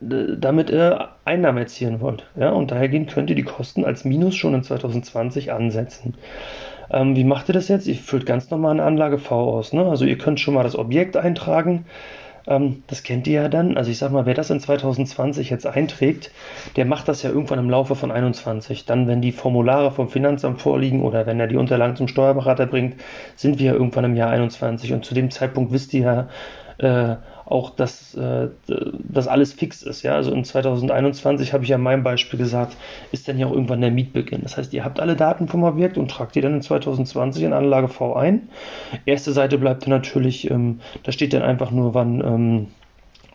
damit 0.00 0.70
äh, 0.70 0.98
Einnahmen 1.24 1.58
erzielen 1.58 2.00
wollt. 2.00 2.26
Ja? 2.38 2.50
Und 2.50 2.70
dahergehend 2.70 3.10
könnt 3.10 3.30
ihr 3.30 3.36
die 3.36 3.42
Kosten 3.42 3.84
als 3.84 4.04
Minus 4.04 4.36
schon 4.36 4.54
in 4.54 4.62
2020 4.62 5.52
ansetzen. 5.52 6.14
Ähm, 6.90 7.16
wie 7.16 7.24
macht 7.24 7.48
ihr 7.48 7.54
das 7.54 7.68
jetzt? 7.68 7.86
Ihr 7.86 7.96
füllt 7.96 8.26
ganz 8.26 8.50
normal 8.50 8.72
eine 8.72 8.84
Anlage 8.84 9.18
V 9.18 9.56
aus. 9.56 9.72
Ne? 9.72 9.84
Also 9.84 10.04
ihr 10.04 10.18
könnt 10.18 10.40
schon 10.40 10.54
mal 10.54 10.62
das 10.62 10.76
Objekt 10.76 11.16
eintragen. 11.16 11.86
Ähm, 12.46 12.82
das 12.86 13.02
kennt 13.02 13.26
ihr 13.26 13.42
ja 13.42 13.48
dann. 13.48 13.76
Also 13.76 13.90
ich 13.90 13.98
sag 13.98 14.12
mal, 14.12 14.26
wer 14.26 14.34
das 14.34 14.50
in 14.50 14.60
2020 14.60 15.50
jetzt 15.50 15.66
einträgt, 15.66 16.30
der 16.76 16.84
macht 16.84 17.08
das 17.08 17.22
ja 17.22 17.30
irgendwann 17.30 17.58
im 17.58 17.70
Laufe 17.70 17.94
von 17.94 18.10
21. 18.10 18.86
Dann, 18.86 19.08
wenn 19.08 19.20
die 19.20 19.32
Formulare 19.32 19.90
vom 19.90 20.08
Finanzamt 20.08 20.60
vorliegen 20.60 21.02
oder 21.02 21.26
wenn 21.26 21.40
er 21.40 21.48
die 21.48 21.56
Unterlagen 21.56 21.96
zum 21.96 22.08
Steuerberater 22.08 22.66
bringt, 22.66 22.96
sind 23.34 23.58
wir 23.58 23.66
ja 23.66 23.72
irgendwann 23.72 24.04
im 24.04 24.16
Jahr 24.16 24.30
21. 24.30 24.92
Und 24.92 25.04
zu 25.04 25.14
dem 25.14 25.30
Zeitpunkt 25.30 25.72
wisst 25.72 25.92
ihr 25.94 26.28
ja, 26.78 27.12
äh, 27.12 27.16
auch, 27.46 27.70
dass 27.70 28.14
äh, 28.16 28.48
das 28.98 29.28
alles 29.28 29.52
fix 29.52 29.82
ist. 29.82 30.02
Ja? 30.02 30.14
Also 30.14 30.32
in 30.32 30.44
2021 30.44 31.52
habe 31.52 31.62
ich 31.62 31.70
ja 31.70 31.76
in 31.76 31.82
meinem 31.82 32.02
Beispiel 32.02 32.38
gesagt, 32.38 32.76
ist 33.12 33.28
dann 33.28 33.38
ja 33.38 33.46
auch 33.46 33.52
irgendwann 33.52 33.80
der 33.80 33.92
Mietbeginn. 33.92 34.42
Das 34.42 34.56
heißt, 34.56 34.74
ihr 34.74 34.84
habt 34.84 34.98
alle 34.98 35.14
Daten 35.14 35.46
vom 35.46 35.62
Objekt 35.62 35.96
und 35.96 36.10
tragt 36.10 36.34
die 36.34 36.40
dann 36.40 36.54
in 36.54 36.62
2020 36.62 37.44
in 37.44 37.52
Anlage 37.52 37.88
V 37.88 38.14
ein. 38.14 38.48
Erste 39.06 39.32
Seite 39.32 39.58
bleibt 39.58 39.84
dann 39.84 39.90
natürlich, 39.90 40.50
ähm, 40.50 40.80
da 41.04 41.12
steht 41.12 41.32
dann 41.32 41.42
einfach 41.42 41.70
nur, 41.70 41.94
wann, 41.94 42.20
ähm, 42.20 42.66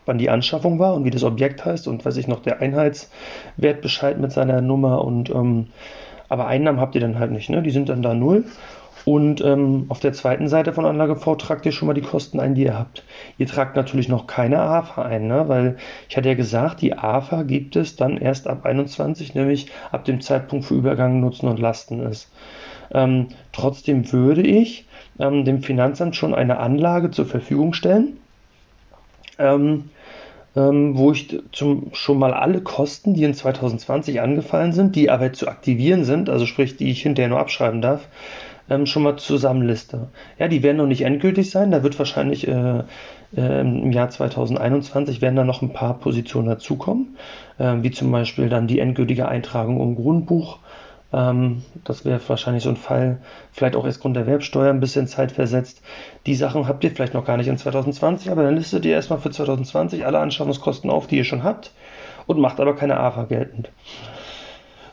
wann 0.04 0.18
die 0.18 0.28
Anschaffung 0.28 0.78
war 0.78 0.94
und 0.94 1.04
wie 1.04 1.10
das 1.10 1.24
Objekt 1.24 1.64
heißt 1.64 1.88
und 1.88 2.04
weiß 2.04 2.18
ich 2.18 2.28
noch, 2.28 2.40
der 2.40 2.60
Einheitswertbescheid 2.60 4.20
mit 4.20 4.30
seiner 4.30 4.60
Nummer 4.60 5.04
und 5.04 5.30
ähm, 5.30 5.68
aber 6.28 6.46
Einnahmen 6.46 6.80
habt 6.80 6.94
ihr 6.94 7.00
dann 7.02 7.18
halt 7.18 7.30
nicht, 7.30 7.50
ne? 7.50 7.62
Die 7.62 7.70
sind 7.70 7.90
dann 7.90 8.00
da 8.00 8.14
null. 8.14 8.46
Und 9.04 9.40
ähm, 9.40 9.86
auf 9.88 9.98
der 10.00 10.12
zweiten 10.12 10.48
Seite 10.48 10.72
von 10.72 10.86
Anlage 10.86 11.16
V 11.16 11.34
tragt 11.34 11.66
ihr 11.66 11.72
schon 11.72 11.88
mal 11.88 11.94
die 11.94 12.02
Kosten 12.02 12.38
ein, 12.38 12.54
die 12.54 12.64
ihr 12.64 12.78
habt. 12.78 13.02
Ihr 13.36 13.46
tragt 13.46 13.74
natürlich 13.74 14.08
noch 14.08 14.26
keine 14.26 14.60
AFA 14.60 15.02
ein, 15.02 15.26
ne? 15.26 15.48
weil 15.48 15.76
ich 16.08 16.16
hatte 16.16 16.28
ja 16.28 16.34
gesagt, 16.34 16.80
die 16.82 16.96
AFA 16.96 17.42
gibt 17.42 17.74
es 17.74 17.96
dann 17.96 18.16
erst 18.16 18.46
ab 18.46 18.64
21, 18.64 19.34
nämlich 19.34 19.66
ab 19.90 20.04
dem 20.04 20.20
Zeitpunkt 20.20 20.66
für 20.66 20.74
Übergang, 20.74 21.20
Nutzen 21.20 21.48
und 21.48 21.58
Lasten 21.58 22.00
ist. 22.00 22.30
Ähm, 22.92 23.28
trotzdem 23.52 24.12
würde 24.12 24.42
ich 24.42 24.86
ähm, 25.18 25.44
dem 25.44 25.62
Finanzamt 25.62 26.14
schon 26.14 26.34
eine 26.34 26.58
Anlage 26.58 27.10
zur 27.10 27.26
Verfügung 27.26 27.72
stellen, 27.72 28.18
ähm, 29.38 29.90
ähm, 30.54 30.96
wo 30.96 31.12
ich 31.12 31.40
zum, 31.52 31.90
schon 31.92 32.18
mal 32.18 32.34
alle 32.34 32.60
Kosten, 32.60 33.14
die 33.14 33.24
in 33.24 33.34
2020 33.34 34.20
angefallen 34.20 34.72
sind, 34.72 34.94
die 34.94 35.10
aber 35.10 35.32
zu 35.32 35.48
aktivieren 35.48 36.04
sind, 36.04 36.28
also 36.28 36.46
sprich, 36.46 36.76
die 36.76 36.90
ich 36.90 37.02
hinterher 37.02 37.30
nur 37.30 37.40
abschreiben 37.40 37.80
darf, 37.80 38.06
ähm, 38.72 38.86
schon 38.86 39.02
mal 39.02 39.16
zusammenliste. 39.16 40.08
Ja, 40.38 40.48
die 40.48 40.62
werden 40.62 40.78
noch 40.78 40.86
nicht 40.86 41.02
endgültig 41.02 41.50
sein. 41.50 41.70
Da 41.70 41.82
wird 41.82 41.98
wahrscheinlich 41.98 42.48
äh, 42.48 42.82
äh, 43.36 43.60
im 43.60 43.92
Jahr 43.92 44.10
2021 44.10 45.20
werden 45.20 45.36
da 45.36 45.44
noch 45.44 45.62
ein 45.62 45.72
paar 45.72 45.98
Positionen 45.98 46.48
dazukommen, 46.48 47.16
äh, 47.58 47.74
wie 47.80 47.90
zum 47.90 48.10
Beispiel 48.10 48.48
dann 48.48 48.66
die 48.66 48.78
endgültige 48.80 49.28
Eintragung 49.28 49.80
im 49.80 49.96
Grundbuch. 49.96 50.58
Ähm, 51.12 51.62
das 51.84 52.04
wäre 52.04 52.20
wahrscheinlich 52.26 52.62
so 52.62 52.70
ein 52.70 52.76
Fall, 52.76 53.18
vielleicht 53.52 53.76
auch 53.76 53.84
erst 53.84 54.00
Grunderwerbsteuer 54.00 54.70
ein 54.70 54.80
bisschen 54.80 55.06
Zeit 55.06 55.32
versetzt. 55.32 55.82
Die 56.26 56.34
Sachen 56.34 56.66
habt 56.66 56.82
ihr 56.84 56.90
vielleicht 56.90 57.14
noch 57.14 57.24
gar 57.24 57.36
nicht 57.36 57.48
in 57.48 57.58
2020, 57.58 58.30
aber 58.30 58.42
dann 58.42 58.56
listet 58.56 58.84
ihr 58.86 58.94
erstmal 58.94 59.18
für 59.18 59.30
2020 59.30 60.06
alle 60.06 60.18
Anschaffungskosten 60.18 60.90
auf, 60.90 61.06
die 61.06 61.18
ihr 61.18 61.24
schon 61.24 61.44
habt 61.44 61.72
und 62.26 62.38
macht 62.38 62.60
aber 62.60 62.74
keine 62.74 62.98
AFA 62.98 63.24
geltend. 63.24 63.70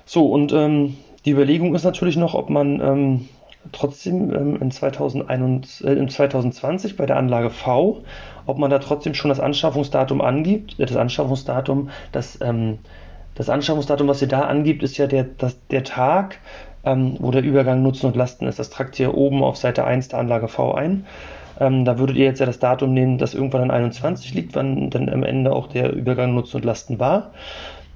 So, 0.06 0.26
und 0.26 0.52
ähm, 0.52 0.98
die 1.26 1.32
Überlegung 1.32 1.76
ist 1.76 1.84
natürlich 1.84 2.18
noch, 2.18 2.34
ob 2.34 2.50
man 2.50 2.82
ähm, 2.82 3.30
trotzdem 3.72 4.34
ähm, 4.34 4.62
in, 4.62 4.72
2021, 4.72 5.88
äh, 5.88 5.94
in 5.94 6.10
2020 6.10 6.98
bei 6.98 7.06
der 7.06 7.18
Anlage 7.18 7.50
V, 7.50 8.04
ob 8.46 8.58
man 8.58 8.70
da 8.70 8.80
trotzdem 8.80 9.14
schon 9.14 9.30
das 9.30 9.40
Anschaffungsdatum 9.40 10.22
angibt. 10.22 10.80
Äh, 10.80 10.86
das 10.86 10.98
Anschaffungsdatum, 10.98 11.90
das, 12.12 12.40
ähm, 12.42 12.80
das 13.36 13.50
Anschaffungsdatum, 13.50 14.08
was 14.08 14.22
ihr 14.22 14.28
da 14.28 14.42
angibt, 14.42 14.84
ist 14.84 14.98
ja 14.98 15.08
der, 15.08 15.24
das, 15.24 15.58
der 15.68 15.84
Tag, 15.84 16.40
ähm, 16.84 17.18
wo 17.20 17.32
der 17.32 17.44
Übergang 17.44 17.84
Nutzen 17.84 18.08
und 18.08 18.16
Lasten 18.16 18.48
ist. 18.48 18.60
Das 18.60 18.70
tragt 18.70 19.00
ihr 19.00 19.16
oben 19.16 19.44
auf 19.44 19.58
Seite 19.58 19.84
1 19.84 20.10
der 20.10 20.20
Anlage 20.20 20.48
V 20.48 20.74
ein. 20.74 21.06
Ähm, 21.60 21.84
da 21.84 22.00
würdet 22.00 22.16
ihr 22.16 22.26
jetzt 22.26 22.40
ja 22.40 22.46
das 22.46 22.60
Datum 22.60 22.94
nehmen, 22.94 23.18
das 23.18 23.34
irgendwann 23.34 23.64
an 23.64 23.72
21 23.72 24.34
liegt, 24.34 24.56
wann 24.56 24.90
dann 24.90 25.10
am 25.10 25.24
Ende 25.24 25.52
auch 25.52 25.68
der 25.68 25.92
Übergang 25.92 26.34
Nutzen 26.34 26.58
und 26.58 26.66
Lasten 26.66 27.00
war. 27.00 27.32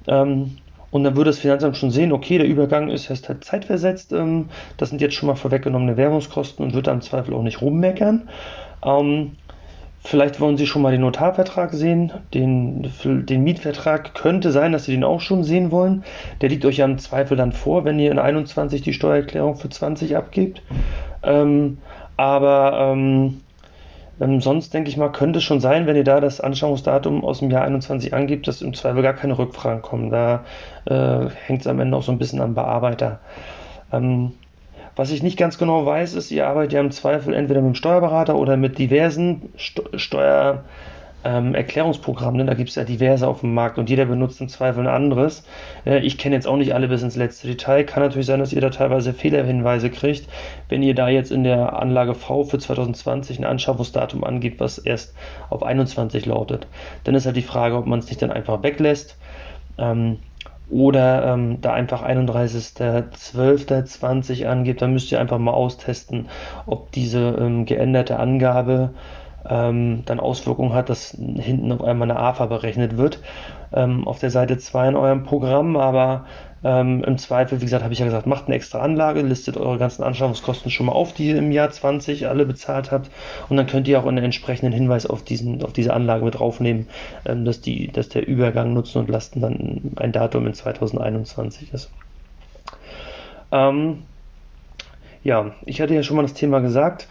Ähm, 0.08 0.58
und 0.93 1.03
dann 1.03 1.15
würde 1.15 1.31
das 1.31 1.39
Finanzamt 1.39 1.75
schon 1.75 1.89
sehen, 1.89 2.12
okay, 2.12 2.38
der 2.38 2.45
Übergang 2.45 2.89
ist 2.89 3.09
erst 3.09 3.27
halt 3.27 3.43
zeitversetzt, 3.43 4.13
ähm, 4.13 4.50
das 4.77 4.91
sind 4.91 5.01
jetzt 5.01 5.15
schon 5.15 5.25
mal 5.25 5.33
vorweggenommene 5.33 5.97
Währungskosten 5.97 6.63
und 6.63 6.75
wird 6.75 6.85
da 6.85 6.91
im 6.91 7.01
Zweifel 7.01 7.33
auch 7.33 7.41
nicht 7.41 7.62
rummeckern. 7.62 8.29
Ähm, 8.85 9.31
vielleicht 10.01 10.39
wollen 10.39 10.55
Sie 10.55 10.67
schon 10.67 10.83
mal 10.83 10.91
den 10.91 11.01
Notarvertrag 11.01 11.73
sehen, 11.73 12.12
den, 12.35 12.91
den 13.03 13.43
Mietvertrag. 13.43 14.13
Könnte 14.13 14.51
sein, 14.51 14.71
dass 14.71 14.85
Sie 14.85 14.91
den 14.91 15.03
auch 15.03 15.19
schon 15.19 15.43
sehen 15.43 15.71
wollen. 15.71 16.03
Der 16.41 16.50
liegt 16.50 16.63
euch 16.63 16.77
ja 16.77 16.85
im 16.85 17.00
Zweifel 17.00 17.38
dann 17.38 17.53
vor, 17.53 17.85
wenn 17.85 17.97
ihr 17.97 18.12
in 18.12 18.19
21 18.19 18.83
die 18.83 18.93
Steuererklärung 18.93 19.55
für 19.55 19.69
20 19.69 20.15
abgibt. 20.15 20.62
Ähm, 21.23 21.79
aber 22.17 22.93
ähm, 22.93 23.41
ähm, 24.20 24.41
sonst 24.41 24.74
denke 24.74 24.89
ich 24.89 24.98
mal, 24.98 25.12
könnte 25.12 25.39
es 25.39 25.43
schon 25.43 25.60
sein, 25.60 25.88
wenn 25.88 25.96
ihr 25.96 26.03
da 26.03 26.20
das 26.20 26.39
Anschauungsdatum 26.41 27.24
aus 27.24 27.39
dem 27.39 27.50
Jahr 27.50 27.63
21 27.63 28.13
angibt, 28.13 28.48
dass 28.48 28.62
im 28.62 28.74
Zweifel 28.74 29.01
gar 29.01 29.13
keine 29.13 29.38
Rückfragen 29.38 29.82
kommen. 29.82 30.10
Da 30.10 30.46
äh, 30.86 31.29
hängt 31.46 31.62
es 31.62 31.67
am 31.67 31.79
Ende 31.79 31.98
auch 31.98 32.03
so 32.03 32.12
ein 32.12 32.20
bisschen 32.20 32.41
am 32.41 32.53
Bearbeiter. 32.53 33.20
Ähm, 33.91 34.34
was 34.96 35.12
ich 35.12 35.24
nicht 35.24 35.38
ganz 35.38 35.58
genau 35.58 35.86
weiß, 35.86 36.13
ist, 36.13 36.29
ihr 36.29 36.48
arbeitet 36.48 36.74
ja 36.74 36.79
im 36.79 36.91
Zweifel 36.91 37.34
entweder 37.34 37.62
mit 37.62 37.74
dem 37.74 37.75
Steuerberater 37.75 38.36
oder 38.36 38.58
mit 38.58 38.77
diversen 38.77 39.51
Steuer 39.58 40.63
ähm, 41.23 41.55
Erklärungsprogramm, 41.55 42.35
ne? 42.35 42.45
da 42.45 42.53
gibt 42.53 42.69
es 42.69 42.75
ja 42.75 42.83
diverse 42.83 43.27
auf 43.27 43.41
dem 43.41 43.53
Markt 43.53 43.77
und 43.77 43.89
jeder 43.89 44.05
benutzt 44.05 44.41
im 44.41 44.49
Zweifel 44.49 44.81
ein 44.81 44.93
anderes. 44.93 45.43
Äh, 45.85 45.99
ich 45.99 46.17
kenne 46.17 46.35
jetzt 46.35 46.47
auch 46.47 46.57
nicht 46.57 46.73
alle 46.73 46.87
bis 46.87 47.01
ins 47.01 47.15
letzte 47.15 47.47
Detail. 47.47 47.83
Kann 47.83 48.03
natürlich 48.03 48.27
sein, 48.27 48.39
dass 48.39 48.53
ihr 48.53 48.61
da 48.61 48.69
teilweise 48.69 49.13
Fehlerhinweise 49.13 49.89
kriegt, 49.89 50.27
wenn 50.69 50.83
ihr 50.83 50.95
da 50.95 51.09
jetzt 51.09 51.31
in 51.31 51.43
der 51.43 51.81
Anlage 51.81 52.13
V 52.13 52.43
für 52.43 52.59
2020 52.59 53.39
ein 53.39 53.45
Anschaffungsdatum 53.45 54.23
angibt, 54.23 54.59
was 54.59 54.77
erst 54.77 55.15
auf 55.49 55.63
21 55.63 56.25
lautet. 56.25 56.67
Dann 57.03 57.15
ist 57.15 57.25
halt 57.25 57.37
die 57.37 57.41
Frage, 57.41 57.77
ob 57.77 57.85
man 57.85 57.99
es 57.99 58.07
nicht 58.07 58.21
dann 58.21 58.31
einfach 58.31 58.63
weglässt. 58.63 59.17
Ähm, 59.77 60.19
oder 60.69 61.33
ähm, 61.33 61.59
da 61.61 61.73
einfach 61.73 62.03
31.12.20 62.03 64.47
angibt, 64.47 64.81
dann 64.81 64.93
müsst 64.93 65.11
ihr 65.11 65.19
einfach 65.19 65.37
mal 65.37 65.51
austesten, 65.51 66.29
ob 66.65 66.91
diese 66.91 67.35
ähm, 67.39 67.65
geänderte 67.65 68.19
Angabe 68.19 68.91
ähm, 69.50 70.03
dann 70.05 70.19
Auswirkungen 70.19 70.73
hat, 70.73 70.89
dass 70.89 71.12
hinten 71.12 71.71
auf 71.71 71.83
einmal 71.83 72.09
eine 72.09 72.19
AFA 72.19 72.45
berechnet 72.45 72.97
wird 72.97 73.19
ähm, 73.73 74.07
auf 74.07 74.19
der 74.19 74.29
Seite 74.29 74.57
2 74.57 74.89
in 74.89 74.95
eurem 74.95 75.23
Programm, 75.23 75.75
aber 75.75 76.25
ähm, 76.63 77.03
im 77.03 77.17
Zweifel, 77.17 77.59
wie 77.59 77.65
gesagt, 77.65 77.83
habe 77.83 77.93
ich 77.93 78.00
ja 78.00 78.05
gesagt, 78.05 78.25
macht 78.25 78.45
eine 78.45 78.55
extra 78.55 78.79
Anlage, 78.79 79.21
listet 79.21 79.57
eure 79.57 79.77
ganzen 79.77 80.03
Anschaffungskosten 80.03 80.71
schon 80.71 80.85
mal 80.85 80.93
auf, 80.93 81.13
die 81.13 81.29
ihr 81.29 81.38
im 81.38 81.51
Jahr 81.51 81.69
20 81.69 82.27
alle 82.27 82.45
bezahlt 82.45 82.91
habt. 82.91 83.09
Und 83.50 83.57
dann 83.57 83.67
könnt 83.67 83.88
ihr 83.88 84.00
auch 84.00 84.05
einen 84.05 84.23
entsprechenden 84.23 84.71
Hinweis 84.71 85.05
auf, 85.05 85.23
diesen, 85.23 85.63
auf 85.63 85.73
diese 85.73 85.93
Anlage 85.93 86.23
mit 86.23 86.35
draufnehmen, 86.35 86.88
ähm, 87.25 87.43
dass, 87.43 87.59
die, 87.59 87.91
dass 87.91 88.09
der 88.09 88.27
Übergang 88.27 88.73
Nutzen 88.73 89.00
und 89.00 89.09
Lasten 89.09 89.41
dann 89.41 89.91
ein 89.97 90.13
Datum 90.13 90.47
in 90.47 90.53
2021 90.53 91.73
ist. 91.73 91.91
Ähm, 93.51 94.03
ja, 95.23 95.51
ich 95.65 95.81
hatte 95.81 95.95
ja 95.95 96.03
schon 96.03 96.15
mal 96.15 96.23
das 96.23 96.33
Thema 96.33 96.59
gesagt, 96.59 97.07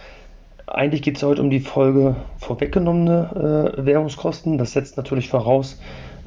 eigentlich 0.74 1.02
geht 1.02 1.16
es 1.16 1.22
heute 1.22 1.42
um 1.42 1.50
die 1.50 1.60
Folge 1.60 2.16
vorweggenommene 2.38 3.74
äh, 3.76 3.84
Währungskosten. 3.86 4.58
Das 4.58 4.72
setzt 4.72 4.96
natürlich 4.96 5.28
voraus, 5.28 5.78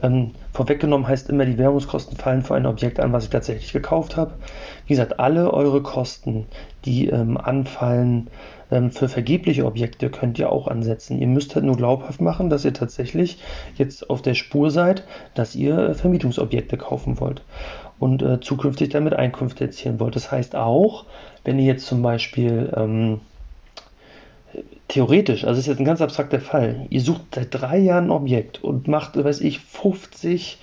ähm, 0.02 0.32
vorweggenommen 0.54 1.08
heißt 1.08 1.30
immer, 1.30 1.46
die 1.46 1.58
Währungskosten 1.58 2.18
fallen 2.18 2.44
für 2.44 2.56
ein 2.56 2.66
Objekt 2.66 3.00
an, 3.00 3.14
was 3.14 3.26
ich 3.26 3.30
tatsächlich 3.30 3.74
gekauft 3.74 4.18
habe. 4.18 4.34
Wie 4.86 4.94
gesagt, 4.94 5.20
alle 5.20 5.52
eure 5.54 5.82
Kosten, 5.82 6.46
die 6.84 7.08
ähm, 7.08 7.38
anfallen 7.38 8.28
ähm, 8.72 8.92
für 8.92 9.10
vergebliche 9.10 9.66
Objekte, 9.66 10.10
könnt 10.10 10.38
ihr 10.38 10.52
auch 10.52 10.68
ansetzen. 10.68 11.20
Ihr 11.20 11.28
müsst 11.28 11.56
halt 11.56 11.66
nur 11.66 11.78
glaubhaft 11.78 12.22
machen, 12.22 12.50
dass 12.50 12.66
ihr 12.66 12.74
tatsächlich 12.74 13.40
jetzt 13.78 14.10
auf 14.10 14.22
der 14.22 14.34
Spur 14.34 14.70
seid, 14.70 15.04
dass 15.34 15.56
ihr 15.56 15.78
äh, 15.78 15.94
Vermietungsobjekte 15.94 16.78
kaufen 16.78 17.20
wollt 17.20 17.42
und 17.98 18.22
äh, 18.22 18.42
zukünftig 18.42 18.90
damit 18.90 19.14
Einkünfte 19.14 19.66
erzielen 19.66 20.00
wollt. 20.00 20.16
Das 20.16 20.32
heißt 20.32 20.56
auch, 20.56 21.06
wenn 21.46 21.58
ihr 21.58 21.66
jetzt 21.66 21.88
zum 21.88 22.02
Beispiel 22.02 22.72
ähm, 22.76 23.22
theoretisch, 24.96 25.44
also 25.44 25.60
ist 25.60 25.68
jetzt 25.68 25.80
ein 25.80 25.86
ganz 25.86 26.02
abstrakter 26.02 26.40
Fall, 26.40 26.88
ihr 26.90 27.02
sucht 27.02 27.36
seit 27.36 27.54
drei 27.54 27.78
Jahren 27.78 28.06
ein 28.06 28.12
Objekt 28.12 28.64
und 28.64 28.88
macht, 28.88 29.22
weiß 29.22 29.42
ich, 29.42 29.60
50 29.60 30.58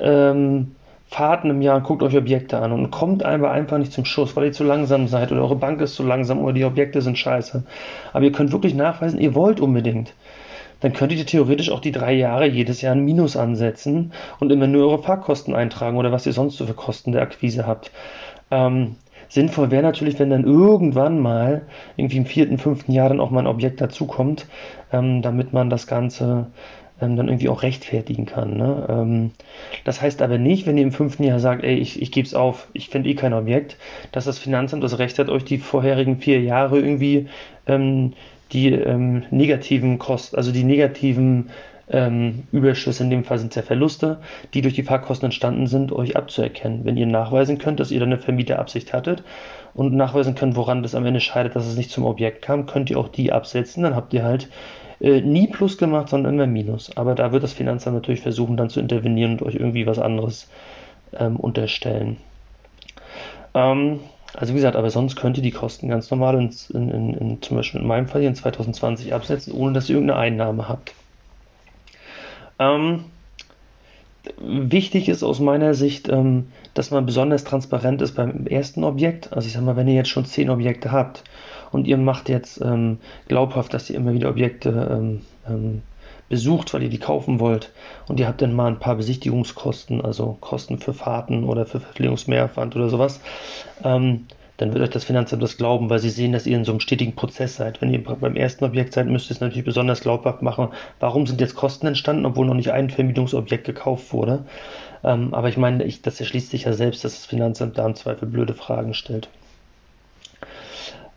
ähm, 0.00 0.72
Fahrten 1.06 1.50
im 1.50 1.62
Jahr 1.62 1.76
und 1.76 1.84
guckt 1.84 2.02
euch 2.02 2.16
Objekte 2.16 2.58
an 2.58 2.72
und 2.72 2.90
kommt 2.90 3.24
einfach, 3.24 3.52
einfach 3.52 3.78
nicht 3.78 3.92
zum 3.92 4.04
Schuss, 4.04 4.34
weil 4.34 4.46
ihr 4.46 4.52
zu 4.52 4.64
langsam 4.64 5.06
seid 5.06 5.30
oder 5.30 5.42
eure 5.42 5.54
Bank 5.54 5.80
ist 5.82 5.94
zu 5.94 6.02
langsam 6.02 6.40
oder 6.40 6.52
die 6.52 6.64
Objekte 6.64 7.00
sind 7.00 7.16
scheiße. 7.16 7.62
Aber 8.12 8.24
ihr 8.24 8.32
könnt 8.32 8.50
wirklich 8.50 8.74
nachweisen, 8.74 9.20
ihr 9.20 9.36
wollt 9.36 9.60
unbedingt. 9.60 10.14
Dann 10.80 10.92
könntet 10.92 11.18
ihr 11.18 11.26
theoretisch 11.26 11.70
auch 11.70 11.80
die 11.80 11.92
drei 11.92 12.14
Jahre 12.14 12.48
jedes 12.48 12.80
Jahr 12.80 12.96
ein 12.96 13.04
Minus 13.04 13.36
ansetzen 13.36 14.12
und 14.40 14.50
immer 14.50 14.66
nur 14.66 14.88
eure 14.88 15.02
Fahrkosten 15.02 15.54
eintragen 15.54 15.96
oder 15.96 16.10
was 16.10 16.26
ihr 16.26 16.32
sonst 16.32 16.56
so 16.56 16.66
für 16.66 16.74
Kosten 16.74 17.12
der 17.12 17.22
Akquise 17.22 17.68
habt. 17.68 17.92
Ähm, 18.50 18.96
Sinnvoll 19.30 19.70
wäre 19.70 19.84
natürlich, 19.84 20.18
wenn 20.18 20.28
dann 20.28 20.44
irgendwann 20.44 21.20
mal, 21.20 21.62
irgendwie 21.96 22.16
im 22.16 22.26
vierten, 22.26 22.58
fünften 22.58 22.92
Jahr 22.92 23.08
dann 23.08 23.20
auch 23.20 23.30
mal 23.30 23.40
ein 23.40 23.46
Objekt 23.46 23.80
dazukommt, 23.80 24.46
ähm, 24.92 25.22
damit 25.22 25.52
man 25.52 25.70
das 25.70 25.86
Ganze 25.86 26.48
ähm, 27.00 27.16
dann 27.16 27.28
irgendwie 27.28 27.48
auch 27.48 27.62
rechtfertigen 27.62 28.26
kann. 28.26 28.56
Ne? 28.56 28.86
Ähm, 28.88 29.30
das 29.84 30.02
heißt 30.02 30.20
aber 30.20 30.36
nicht, 30.36 30.66
wenn 30.66 30.76
ihr 30.76 30.82
im 30.82 30.92
fünften 30.92 31.22
Jahr 31.22 31.38
sagt, 31.38 31.62
ey, 31.62 31.76
ich, 31.76 32.02
ich 32.02 32.10
gebe 32.10 32.26
es 32.26 32.34
auf, 32.34 32.66
ich 32.72 32.88
finde 32.88 33.08
eh 33.08 33.14
kein 33.14 33.32
Objekt, 33.32 33.76
dass 34.10 34.24
das 34.24 34.40
Finanzamt 34.40 34.82
das 34.82 34.98
Recht 34.98 35.18
hat, 35.20 35.28
euch 35.28 35.44
die 35.44 35.58
vorherigen 35.58 36.18
vier 36.18 36.40
Jahre 36.40 36.80
irgendwie 36.80 37.28
ähm, 37.68 38.14
die 38.52 38.72
ähm, 38.72 39.22
negativen 39.30 40.00
Kosten, 40.00 40.36
also 40.36 40.50
die 40.50 40.64
negativen 40.64 41.50
ähm, 41.90 42.44
Überschüsse, 42.52 43.02
in 43.02 43.10
dem 43.10 43.24
Fall 43.24 43.38
sind 43.38 43.50
es 43.50 43.56
ja 43.56 43.62
Verluste, 43.62 44.18
die 44.54 44.62
durch 44.62 44.74
die 44.74 44.82
Fahrkosten 44.82 45.26
entstanden 45.26 45.66
sind, 45.66 45.92
euch 45.92 46.16
abzuerkennen. 46.16 46.84
Wenn 46.84 46.96
ihr 46.96 47.06
nachweisen 47.06 47.58
könnt, 47.58 47.80
dass 47.80 47.90
ihr 47.90 48.00
da 48.00 48.06
eine 48.06 48.18
Vermieterabsicht 48.18 48.92
hattet 48.92 49.22
und 49.74 49.94
nachweisen 49.94 50.34
könnt, 50.34 50.56
woran 50.56 50.82
das 50.82 50.94
am 50.94 51.06
Ende 51.06 51.20
scheidet, 51.20 51.56
dass 51.56 51.66
es 51.66 51.76
nicht 51.76 51.90
zum 51.90 52.04
Objekt 52.04 52.42
kam, 52.42 52.66
könnt 52.66 52.90
ihr 52.90 52.98
auch 52.98 53.08
die 53.08 53.32
absetzen. 53.32 53.82
Dann 53.82 53.96
habt 53.96 54.14
ihr 54.14 54.22
halt 54.22 54.48
äh, 55.00 55.20
nie 55.20 55.48
Plus 55.48 55.78
gemacht, 55.78 56.08
sondern 56.08 56.34
immer 56.34 56.46
Minus. 56.46 56.96
Aber 56.96 57.14
da 57.14 57.32
wird 57.32 57.42
das 57.42 57.52
Finanzamt 57.52 57.96
natürlich 57.96 58.20
versuchen, 58.20 58.56
dann 58.56 58.70
zu 58.70 58.80
intervenieren 58.80 59.32
und 59.32 59.42
euch 59.42 59.54
irgendwie 59.54 59.86
was 59.86 59.98
anderes 59.98 60.48
ähm, 61.18 61.36
unterstellen. 61.36 62.18
Ähm, 63.54 64.00
also 64.34 64.52
wie 64.52 64.56
gesagt, 64.56 64.76
aber 64.76 64.90
sonst 64.90 65.16
könnt 65.16 65.36
ihr 65.38 65.42
die 65.42 65.50
Kosten 65.50 65.88
ganz 65.88 66.08
normal 66.10 66.36
in, 66.36 66.50
in, 66.72 67.14
in, 67.14 67.42
zum 67.42 67.56
Beispiel 67.56 67.80
in 67.80 67.86
meinem 67.86 68.06
Fall 68.06 68.20
hier 68.20 68.30
in 68.30 68.36
2020 68.36 69.12
absetzen, 69.12 69.52
ohne 69.52 69.72
dass 69.72 69.88
ihr 69.88 69.96
irgendeine 69.96 70.20
Einnahme 70.20 70.68
habt. 70.68 70.94
Ähm, 72.60 73.06
wichtig 74.38 75.08
ist 75.08 75.22
aus 75.22 75.40
meiner 75.40 75.74
Sicht, 75.74 76.08
ähm, 76.08 76.48
dass 76.74 76.90
man 76.90 77.06
besonders 77.06 77.42
transparent 77.44 78.02
ist 78.02 78.14
beim 78.14 78.46
ersten 78.46 78.84
Objekt. 78.84 79.32
Also 79.32 79.46
ich 79.46 79.54
sag 79.54 79.62
mal, 79.62 79.76
wenn 79.76 79.88
ihr 79.88 79.94
jetzt 79.94 80.10
schon 80.10 80.26
zehn 80.26 80.50
Objekte 80.50 80.92
habt 80.92 81.24
und 81.72 81.88
ihr 81.88 81.96
macht 81.96 82.28
jetzt 82.28 82.60
ähm, 82.60 82.98
glaubhaft, 83.28 83.74
dass 83.74 83.88
ihr 83.90 83.96
immer 83.96 84.12
wieder 84.12 84.28
Objekte 84.28 84.88
ähm, 84.92 85.22
ähm, 85.48 85.82
besucht, 86.28 86.72
weil 86.74 86.82
ihr 86.84 86.90
die 86.90 86.98
kaufen 86.98 87.40
wollt 87.40 87.72
und 88.06 88.20
ihr 88.20 88.28
habt 88.28 88.42
dann 88.42 88.52
mal 88.52 88.68
ein 88.68 88.78
paar 88.78 88.94
Besichtigungskosten, 88.94 90.00
also 90.00 90.36
Kosten 90.40 90.78
für 90.78 90.94
Fahrten 90.94 91.44
oder 91.44 91.66
für 91.66 91.80
Verpflegungsmehraufwand 91.80 92.76
oder 92.76 92.88
sowas, 92.88 93.20
ähm, 93.82 94.26
dann 94.60 94.74
wird 94.74 94.82
euch 94.82 94.90
das 94.90 95.04
Finanzamt 95.04 95.42
das 95.42 95.56
glauben, 95.56 95.88
weil 95.88 96.00
sie 96.00 96.10
sehen, 96.10 96.32
dass 96.32 96.46
ihr 96.46 96.56
in 96.56 96.64
so 96.64 96.72
einem 96.72 96.80
stetigen 96.80 97.14
Prozess 97.14 97.56
seid. 97.56 97.80
Wenn 97.80 97.92
ihr 97.92 98.04
beim 98.04 98.36
ersten 98.36 98.64
Objekt 98.64 98.92
seid, 98.92 99.06
müsst 99.06 99.30
ihr 99.30 99.34
es 99.34 99.40
natürlich 99.40 99.64
besonders 99.64 100.02
glaubhaft 100.02 100.42
machen, 100.42 100.68
warum 100.98 101.26
sind 101.26 101.40
jetzt 101.40 101.54
Kosten 101.54 101.86
entstanden, 101.86 102.26
obwohl 102.26 102.46
noch 102.46 102.54
nicht 102.54 102.70
ein 102.70 102.90
Vermietungsobjekt 102.90 103.64
gekauft 103.64 104.12
wurde. 104.12 104.44
Ähm, 105.02 105.32
aber 105.32 105.48
ich 105.48 105.56
meine, 105.56 105.84
ich, 105.84 106.02
das 106.02 106.20
erschließt 106.20 106.50
sich 106.50 106.64
ja 106.64 106.74
selbst, 106.74 107.04
dass 107.04 107.14
das 107.14 107.26
Finanzamt 107.26 107.78
da 107.78 107.86
im 107.86 107.94
Zweifel 107.94 108.28
blöde 108.28 108.52
Fragen 108.52 108.92
stellt. 108.92 109.30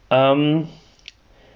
Ähm, 0.10 0.70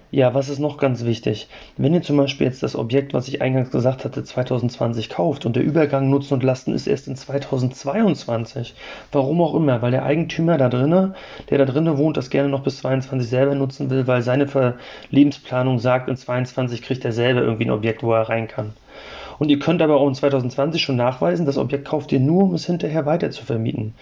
ja, 0.09 0.33
was 0.33 0.47
ist 0.47 0.59
noch 0.59 0.77
ganz 0.77 1.03
wichtig? 1.03 1.49
Wenn 1.75 1.93
ihr 1.93 2.01
zum 2.01 2.15
Beispiel 2.15 2.47
jetzt 2.47 2.63
das 2.63 2.75
Objekt, 2.77 3.13
was 3.13 3.27
ich 3.27 3.41
eingangs 3.41 3.71
gesagt 3.71 4.05
hatte, 4.05 4.23
2020 4.23 5.09
kauft 5.09 5.45
und 5.45 5.55
der 5.55 5.63
Übergang 5.63 6.09
Nutzen 6.09 6.35
und 6.35 6.43
Lasten 6.43 6.73
ist 6.73 6.87
erst 6.87 7.07
in 7.07 7.17
2022, 7.17 8.73
warum 9.11 9.41
auch 9.41 9.53
immer, 9.53 9.81
weil 9.81 9.91
der 9.91 10.03
Eigentümer 10.03 10.57
da 10.57 10.69
drinnen, 10.69 11.13
der 11.49 11.57
da 11.57 11.65
drinnen 11.65 11.97
wohnt, 11.97 12.15
das 12.15 12.29
gerne 12.29 12.47
noch 12.47 12.63
bis 12.63 12.77
22 12.77 13.29
selber 13.29 13.55
nutzen 13.55 13.89
will, 13.89 14.07
weil 14.07 14.21
seine 14.21 14.75
Lebensplanung 15.09 15.79
sagt, 15.79 16.07
in 16.07 16.15
22 16.15 16.81
kriegt 16.81 17.03
er 17.03 17.11
selber 17.11 17.41
irgendwie 17.41 17.65
ein 17.65 17.71
Objekt, 17.71 18.01
wo 18.01 18.13
er 18.13 18.29
rein 18.29 18.47
kann. 18.47 18.73
Und 19.39 19.49
ihr 19.49 19.59
könnt 19.59 19.81
aber 19.81 19.97
auch 19.97 20.07
in 20.07 20.15
2020 20.15 20.81
schon 20.81 20.95
nachweisen, 20.95 21.45
das 21.45 21.57
Objekt 21.57 21.85
kauft 21.85 22.11
ihr 22.11 22.19
nur, 22.19 22.43
um 22.43 22.55
es 22.55 22.65
hinterher 22.65 23.05
weiter 23.05 23.29
zu 23.31 23.45
vermieten. 23.45 23.93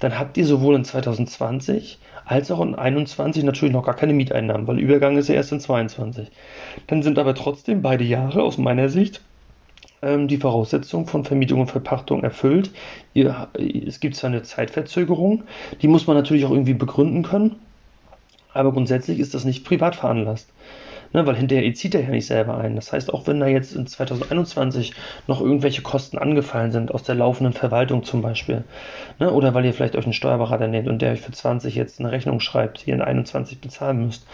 Dann 0.00 0.18
habt 0.18 0.36
ihr 0.36 0.46
sowohl 0.46 0.74
in 0.74 0.84
2020 0.84 1.98
als 2.24 2.50
auch 2.50 2.60
in 2.60 2.74
2021 2.74 3.44
natürlich 3.44 3.72
noch 3.72 3.84
gar 3.84 3.96
keine 3.96 4.12
Mieteinnahmen, 4.12 4.66
weil 4.66 4.78
Übergang 4.78 5.16
ist 5.16 5.28
ja 5.28 5.34
erst 5.34 5.52
in 5.52 5.60
2022. 5.60 6.30
Dann 6.86 7.02
sind 7.02 7.18
aber 7.18 7.34
trotzdem 7.34 7.82
beide 7.82 8.04
Jahre 8.04 8.42
aus 8.42 8.58
meiner 8.58 8.88
Sicht 8.88 9.20
ähm, 10.02 10.28
die 10.28 10.36
Voraussetzungen 10.38 11.06
von 11.06 11.24
Vermietung 11.24 11.60
und 11.60 11.70
Verpachtung 11.70 12.22
erfüllt. 12.22 12.70
Ihr, 13.14 13.48
es 13.86 14.00
gibt 14.00 14.16
zwar 14.16 14.30
eine 14.30 14.42
Zeitverzögerung, 14.42 15.44
die 15.80 15.88
muss 15.88 16.06
man 16.06 16.16
natürlich 16.16 16.44
auch 16.44 16.50
irgendwie 16.50 16.74
begründen 16.74 17.22
können, 17.22 17.56
aber 18.52 18.72
grundsätzlich 18.72 19.18
ist 19.18 19.34
das 19.34 19.44
nicht 19.44 19.64
privat 19.64 19.96
veranlasst. 19.96 20.48
Ne, 21.12 21.26
weil 21.26 21.36
hinterher 21.36 21.74
zieht 21.74 21.94
er 21.94 22.02
ja 22.02 22.08
nicht 22.08 22.26
selber 22.26 22.56
ein. 22.56 22.74
Das 22.74 22.92
heißt, 22.92 23.12
auch 23.12 23.26
wenn 23.26 23.38
da 23.40 23.46
jetzt 23.46 23.74
in 23.74 23.86
2021 23.86 24.94
noch 25.26 25.40
irgendwelche 25.40 25.82
Kosten 25.82 26.16
angefallen 26.16 26.72
sind, 26.72 26.92
aus 26.92 27.02
der 27.02 27.14
laufenden 27.14 27.52
Verwaltung 27.52 28.02
zum 28.02 28.22
Beispiel, 28.22 28.64
ne, 29.18 29.30
oder 29.30 29.52
weil 29.52 29.64
ihr 29.66 29.74
vielleicht 29.74 29.96
euch 29.96 30.04
einen 30.04 30.14
Steuerberater 30.14 30.68
nehmt 30.68 30.88
und 30.88 31.02
der 31.02 31.12
euch 31.12 31.20
für 31.20 31.32
20 31.32 31.74
jetzt 31.74 32.00
eine 32.00 32.12
Rechnung 32.12 32.40
schreibt, 32.40 32.86
die 32.86 32.90
ihr 32.90 32.96
in 32.96 33.02
21 33.02 33.60
bezahlen 33.60 34.06
müsst, 34.06 34.26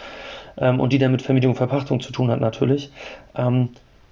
ähm, 0.57 0.79
und 0.79 0.93
die 0.93 0.99
dann 0.99 1.11
mit 1.11 1.21
Vermietung 1.21 1.51
und 1.51 1.57
Verpachtung 1.57 1.99
zu 1.99 2.11
tun 2.11 2.31
hat 2.31 2.39
natürlich, 2.39 2.91
ähm, 3.35 3.69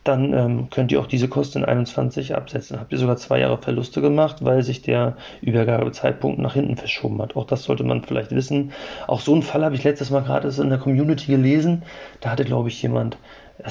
dann 0.08 0.34
ähm, 0.34 0.70
könnt 0.70 0.92
ihr 0.92 1.00
auch 1.00 1.08
diese 1.08 1.28
Kosten 1.28 1.60
in 1.60 1.66
21 1.66 2.36
absetzen. 2.36 2.80
Habt 2.80 2.92
ihr 2.92 2.98
sogar 2.98 3.18
zwei 3.18 3.40
Jahre 3.40 3.58
Verluste 3.58 4.02
gemacht, 4.02 4.38
weil 4.44 4.64
sich 4.64 4.82
der 4.82 5.18
Übergabezeitpunkt 5.42 6.40
nach 6.40 6.54
hinten 6.54 6.78
verschoben 6.78 7.22
hat. 7.22 7.36
Auch 7.36 7.46
das 7.46 7.64
sollte 7.64 7.84
man 7.84 8.04
vielleicht 8.04 8.32
wissen. 8.32 8.72
Auch 9.08 9.20
so 9.20 9.34
einen 9.34 9.44
Fall 9.44 9.64
habe 9.64 9.76
ich 9.76 9.84
letztes 9.84 10.10
Mal 10.10 10.22
gerade 10.24 10.48
in 10.62 10.70
der 10.70 10.80
Community 10.80 11.32
gelesen. 11.32 11.84
Da 12.22 12.32
hatte, 12.32 12.46
glaube 12.46 12.70
ich, 12.70 12.82
jemand 12.82 13.18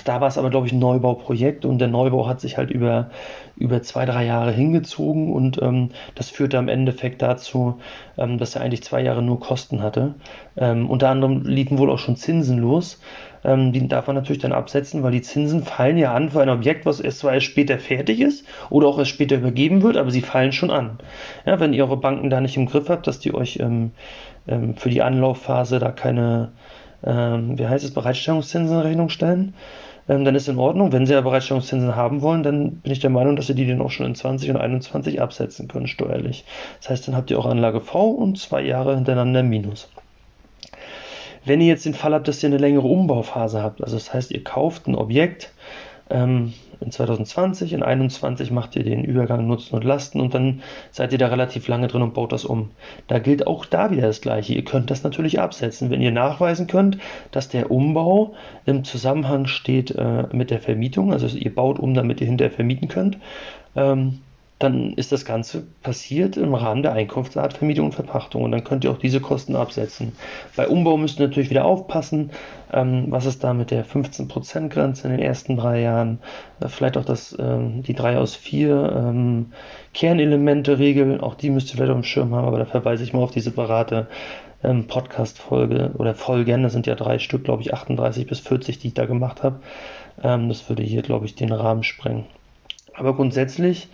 da 0.05 0.21
war 0.21 0.29
es 0.29 0.39
aber, 0.39 0.51
glaube 0.51 0.67
ich, 0.67 0.73
ein 0.73 0.79
Neubauprojekt 0.79 1.65
und 1.65 1.79
der 1.79 1.89
Neubau 1.89 2.27
hat 2.27 2.41
sich 2.41 2.57
halt 2.57 2.71
über, 2.71 3.11
über 3.57 3.83
zwei, 3.83 4.05
drei 4.05 4.25
Jahre 4.27 4.51
hingezogen 4.51 5.33
und 5.33 5.63
ähm, 5.63 5.91
das 6.15 6.29
führte 6.31 6.59
am 6.59 6.69
Endeffekt 6.69 7.23
dazu, 7.23 7.79
ähm, 8.19 8.39
dass 8.39 8.57
er 8.57 8.63
eigentlich 8.63 8.83
zwei 8.83 9.01
Jahre 9.03 9.23
nur 9.23 9.39
Kosten 9.39 9.83
hatte. 9.83 10.15
Ähm, 10.57 10.91
unter 10.91 11.09
anderem 11.09 11.43
liefen 11.43 11.79
wohl 11.79 11.91
auch 11.91 11.99
schon 11.99 12.17
Zinsen 12.17 12.59
los. 12.59 13.01
Ähm, 13.45 13.73
die 13.73 13.87
darf 13.87 14.09
man 14.09 14.17
natürlich 14.17 14.43
dann 14.43 14.53
absetzen, 14.53 15.05
weil 15.05 15.13
die 15.13 15.23
Zinsen 15.23 15.63
fallen 15.63 15.99
ja 15.99 16.13
an 16.13 16.31
für 16.31 16.43
ein 16.43 16.49
Objekt, 16.49 16.85
was 16.85 16.99
erst 16.99 17.21
zwar 17.21 17.35
erst 17.35 17.47
später 17.47 17.79
fertig 17.79 18.21
ist 18.21 18.45
oder 18.71 18.89
auch 18.89 18.99
erst 18.99 19.13
später 19.13 19.37
übergeben 19.37 19.83
wird, 19.83 19.97
aber 19.97 20.11
sie 20.11 20.23
fallen 20.23 20.53
schon 20.53 20.71
an. 20.71 20.99
Ja, 21.45 21.61
wenn 21.61 21.73
ihr 21.73 21.85
eure 21.85 21.97
Banken 21.97 22.29
da 22.29 22.41
nicht 22.41 22.57
im 22.57 22.67
Griff 22.67 22.89
habt, 22.89 23.07
dass 23.07 23.21
die 23.21 23.33
euch 23.33 23.61
ähm, 23.61 23.93
ähm, 24.49 24.75
für 24.77 24.91
die 24.91 25.03
Anlaufphase 25.03 25.79
da 25.79 25.93
keine 25.93 26.51
ähm, 27.05 27.59
wie 27.59 27.67
heißt 27.67 27.85
es, 27.85 27.93
Bereitstellungszinsen 27.93 28.77
in 28.77 28.83
Rechnung 28.83 29.09
stellen, 29.09 29.55
ähm, 30.09 30.25
dann 30.25 30.35
ist 30.35 30.49
in 30.49 30.59
Ordnung. 30.59 30.93
Wenn 30.93 31.07
Sie 31.07 31.13
ja 31.13 31.21
Bereitstellungszinsen 31.21 31.97
haben 31.97 32.23
wollen, 32.23 32.43
dann 32.43 32.77
bin 32.77 32.93
ich 32.93 33.01
der 33.01 33.11
Meinung, 33.11 33.37
dass 33.37 33.49
Sie 33.49 33.55
die 33.55 33.67
dann 33.67 33.81
auch 33.81 33.91
schon 33.91 34.07
in 34.07 34.15
20 34.15 34.51
und 34.51 34.57
21 34.57 35.21
absetzen 35.21 35.69
können 35.69 35.87
steuerlich. 35.87 36.45
Das 36.81 36.91
heißt, 36.91 37.09
dann 37.09 37.17
habt 37.17 37.31
ihr 37.31 37.39
auch 37.39 37.47
Anlage 37.47 37.81
V 37.81 38.11
und 38.11 38.39
zwei 38.39 38.63
Jahre 38.63 38.95
hintereinander 38.95 39.43
Minus. 39.43 39.89
Wenn 41.45 41.61
ihr 41.61 41.69
jetzt 41.69 41.87
den 41.87 41.95
Fall 41.95 42.13
habt, 42.13 42.27
dass 42.27 42.43
ihr 42.43 42.49
eine 42.49 42.59
längere 42.59 42.87
Umbauphase 42.87 43.63
habt, 43.63 43.83
also 43.83 43.97
das 43.97 44.13
heißt, 44.13 44.33
ihr 44.33 44.43
kauft 44.43 44.89
ein 44.89 44.97
Objekt, 44.97 45.53
ähm, 46.11 46.55
in 46.81 46.91
2020, 46.91 47.73
in 47.73 47.81
2021 47.81 48.51
macht 48.51 48.77
ihr 48.77 48.85
den 48.85 49.05
Übergang 49.05 49.47
Nutzen 49.47 49.75
und 49.75 49.85
Lasten 49.85 50.21
und 50.21 50.35
dann 50.35 50.63
seid 50.91 51.13
ihr 51.13 51.19
da 51.19 51.29
relativ 51.29 51.69
lange 51.69 51.89
drin 51.89 52.03
und 52.03 52.15
baut 52.15 52.33
das 52.33 52.45
um. 52.45 52.71
Da 53.09 53.19
gilt 53.19 53.47
auch 53.47 53.65
da 53.65 53.91
wieder 53.91 54.03
das 54.03 54.21
Gleiche. 54.21 54.55
Ihr 54.55 54.65
könnt 54.65 54.91
das 54.91 55.03
natürlich 55.03 55.41
absetzen, 55.41 55.91
wenn 55.91 56.03
ihr 56.03 56.13
nachweisen 56.13 56.67
könnt, 56.67 56.99
dass 57.31 57.49
der 57.49 57.71
Umbau 57.71 58.35
im 58.65 58.85
Zusammenhang 58.85 59.47
steht 59.47 59.91
äh, 59.93 60.25
mit 60.33 60.51
der 60.51 60.61
Vermietung. 60.61 61.13
Also 61.13 61.27
ihr 61.37 61.55
baut 61.55 61.79
um, 61.79 61.95
damit 61.95 62.21
ihr 62.21 62.27
hinterher 62.27 62.53
vermieten 62.53 62.89
könnt. 62.89 63.19
Ähm, 63.75 64.21
dann 64.59 64.95
ist 64.95 65.13
das 65.13 65.27
Ganze 65.27 65.67
passiert 65.83 66.39
im 66.39 66.55
Rahmen 66.55 66.83
der 66.83 66.93
Einkunftsart 66.93 67.53
Vermietung 67.53 67.87
und 67.87 67.95
Verpachtung 67.95 68.43
und 68.43 68.53
dann 68.53 68.65
könnt 68.65 68.85
ihr 68.85 68.91
auch 68.91 68.99
diese 68.99 69.21
Kosten 69.21 69.55
absetzen. 69.55 70.13
Bei 70.57 70.67
Umbau 70.67 70.97
müsst 70.97 71.21
ihr 71.21 71.27
natürlich 71.27 71.51
wieder 71.51 71.67
aufpassen, 71.67 72.31
ähm, 72.73 73.07
was 73.09 73.27
ist 73.27 73.45
da 73.45 73.53
mit 73.53 73.71
der 73.71 73.85
15% 73.85 74.69
Grenze 74.71 75.09
in 75.09 75.11
den 75.11 75.21
ersten 75.21 75.57
drei 75.57 75.83
Jahren, 75.83 76.21
äh, 76.61 76.69
vielleicht 76.69 76.97
auch 76.97 77.05
das, 77.05 77.37
ähm, 77.39 77.83
die 77.83 77.95
3 77.95 78.17
aus 78.17 78.35
4 78.35 78.93
ähm, 78.97 79.53
Kernelemente 79.93 80.79
regeln, 80.79 81.21
auch 81.21 81.35
die 81.35 81.51
müsst 81.51 81.69
ihr 81.69 81.77
vielleicht 81.77 81.93
auf 81.93 82.01
dem 82.01 82.05
Schirm 82.05 82.35
haben, 82.35 82.47
aber 82.47 82.59
da 82.59 82.65
verweise 82.65 83.05
ich 83.05 83.13
mal 83.13 83.23
auf 83.23 83.33
die 83.33 83.41
separate 83.41 84.07
ähm, 84.65 84.87
Podcast-Folge 84.87 85.93
oder 85.99 86.15
Folgen, 86.15 86.63
das 86.63 86.73
sind 86.73 86.87
ja 86.87 86.95
drei 86.95 87.19
Stück, 87.19 87.45
glaube 87.45 87.63
ich, 87.63 87.75
38 87.75 88.27
bis 88.27 88.41
40, 88.41 88.79
die 88.79 88.89
ich 88.89 88.95
da 88.95 89.05
gemacht 89.05 89.43
habe. 89.43 89.61
Ähm, 90.23 90.49
das 90.49 90.67
würde 90.69 90.83
hier, 90.83 91.03
glaube 91.03 91.27
ich, 91.27 91.35
den 91.35 91.53
Rahmen 91.53 91.83
sprengen. 91.83 92.25
Aber 92.97 93.15
grundsätzlich 93.15 93.89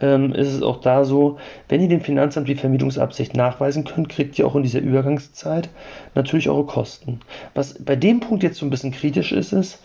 ähm, 0.00 0.32
ist 0.32 0.52
es 0.52 0.62
auch 0.62 0.80
da 0.80 1.04
so, 1.04 1.38
wenn 1.68 1.80
ihr 1.80 1.88
dem 1.88 2.00
Finanzamt 2.00 2.48
die 2.48 2.54
Vermietungsabsicht 2.54 3.36
nachweisen 3.36 3.84
könnt, 3.84 4.08
kriegt 4.08 4.38
ihr 4.38 4.46
auch 4.46 4.56
in 4.56 4.62
dieser 4.62 4.80
Übergangszeit 4.80 5.68
natürlich 6.14 6.48
eure 6.48 6.66
Kosten. 6.66 7.20
Was 7.54 7.82
bei 7.82 7.96
dem 7.96 8.20
Punkt 8.20 8.42
jetzt 8.42 8.58
so 8.58 8.66
ein 8.66 8.70
bisschen 8.70 8.92
kritisch 8.92 9.32
ist, 9.32 9.52
ist, 9.52 9.82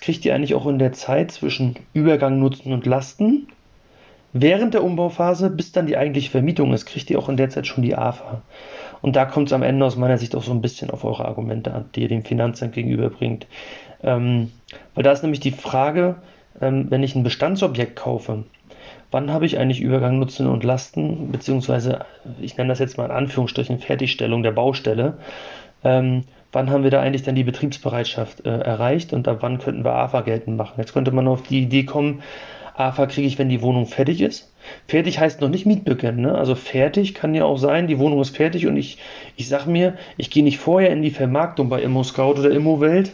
kriegt 0.00 0.24
ihr 0.24 0.34
eigentlich 0.34 0.54
auch 0.54 0.66
in 0.66 0.78
der 0.78 0.92
Zeit 0.92 1.30
zwischen 1.30 1.76
Übergang, 1.92 2.38
Nutzen 2.38 2.72
und 2.72 2.86
Lasten 2.86 3.46
während 4.34 4.74
der 4.74 4.84
Umbauphase, 4.84 5.48
bis 5.48 5.72
dann 5.72 5.86
die 5.86 5.96
eigentliche 5.96 6.30
Vermietung 6.30 6.74
ist, 6.74 6.84
kriegt 6.84 7.08
ihr 7.08 7.18
auch 7.18 7.30
in 7.30 7.38
der 7.38 7.48
Zeit 7.48 7.66
schon 7.66 7.84
die 7.84 7.94
AFA. 7.94 8.42
Und 9.00 9.16
da 9.16 9.24
kommt 9.24 9.48
es 9.48 9.52
am 9.52 9.62
Ende 9.62 9.86
aus 9.86 9.96
meiner 9.96 10.18
Sicht 10.18 10.34
auch 10.34 10.42
so 10.42 10.50
ein 10.50 10.60
bisschen 10.60 10.90
auf 10.90 11.04
eure 11.04 11.24
Argumente 11.24 11.72
an, 11.72 11.86
die 11.94 12.02
ihr 12.02 12.08
dem 12.08 12.24
Finanzamt 12.24 12.74
gegenüberbringt. 12.74 13.46
Ähm, 14.02 14.50
weil 14.94 15.04
da 15.04 15.12
ist 15.12 15.22
nämlich 15.22 15.40
die 15.40 15.52
Frage, 15.52 16.16
ähm, 16.60 16.86
wenn 16.90 17.02
ich 17.02 17.14
ein 17.14 17.22
Bestandsobjekt 17.22 17.96
kaufe, 17.96 18.44
wann 19.10 19.32
habe 19.32 19.46
ich 19.46 19.58
eigentlich 19.58 19.80
Übergang 19.80 20.18
Nutzen 20.18 20.46
und 20.46 20.64
Lasten, 20.64 21.30
beziehungsweise 21.30 22.04
ich 22.40 22.56
nenne 22.56 22.68
das 22.68 22.78
jetzt 22.78 22.98
mal 22.98 23.06
in 23.06 23.12
Anführungsstrichen 23.12 23.78
Fertigstellung 23.78 24.42
der 24.42 24.52
Baustelle. 24.52 25.18
Ähm, 25.84 26.24
wann 26.52 26.70
haben 26.70 26.82
wir 26.82 26.90
da 26.90 27.00
eigentlich 27.00 27.22
dann 27.22 27.34
die 27.34 27.44
Betriebsbereitschaft 27.44 28.46
äh, 28.46 28.58
erreicht 28.58 29.12
und 29.12 29.28
ab 29.28 29.38
wann 29.40 29.58
könnten 29.58 29.84
wir 29.84 29.92
AFA 29.92 30.22
geltend 30.22 30.56
machen? 30.56 30.74
Jetzt 30.78 30.92
könnte 30.92 31.12
man 31.12 31.28
auf 31.28 31.42
die 31.42 31.62
Idee 31.62 31.84
kommen, 31.84 32.22
AFA 32.76 33.06
kriege 33.06 33.26
ich, 33.26 33.38
wenn 33.38 33.48
die 33.48 33.62
Wohnung 33.62 33.86
fertig 33.86 34.20
ist. 34.20 34.52
Fertig 34.88 35.20
heißt 35.20 35.40
noch 35.40 35.48
nicht 35.48 35.64
Mietbeginn. 35.66 36.20
Ne? 36.20 36.36
Also 36.36 36.54
fertig 36.54 37.14
kann 37.14 37.34
ja 37.34 37.44
auch 37.44 37.58
sein, 37.58 37.86
die 37.86 37.98
Wohnung 37.98 38.20
ist 38.20 38.36
fertig 38.36 38.66
und 38.66 38.76
ich, 38.76 38.98
ich 39.36 39.48
sage 39.48 39.70
mir, 39.70 39.94
ich 40.16 40.30
gehe 40.30 40.42
nicht 40.42 40.58
vorher 40.58 40.90
in 40.90 41.02
die 41.02 41.12
Vermarktung 41.12 41.68
bei 41.68 41.82
ImmoScout 41.82 42.32
oder 42.32 42.50
ImmoWelt, 42.50 43.12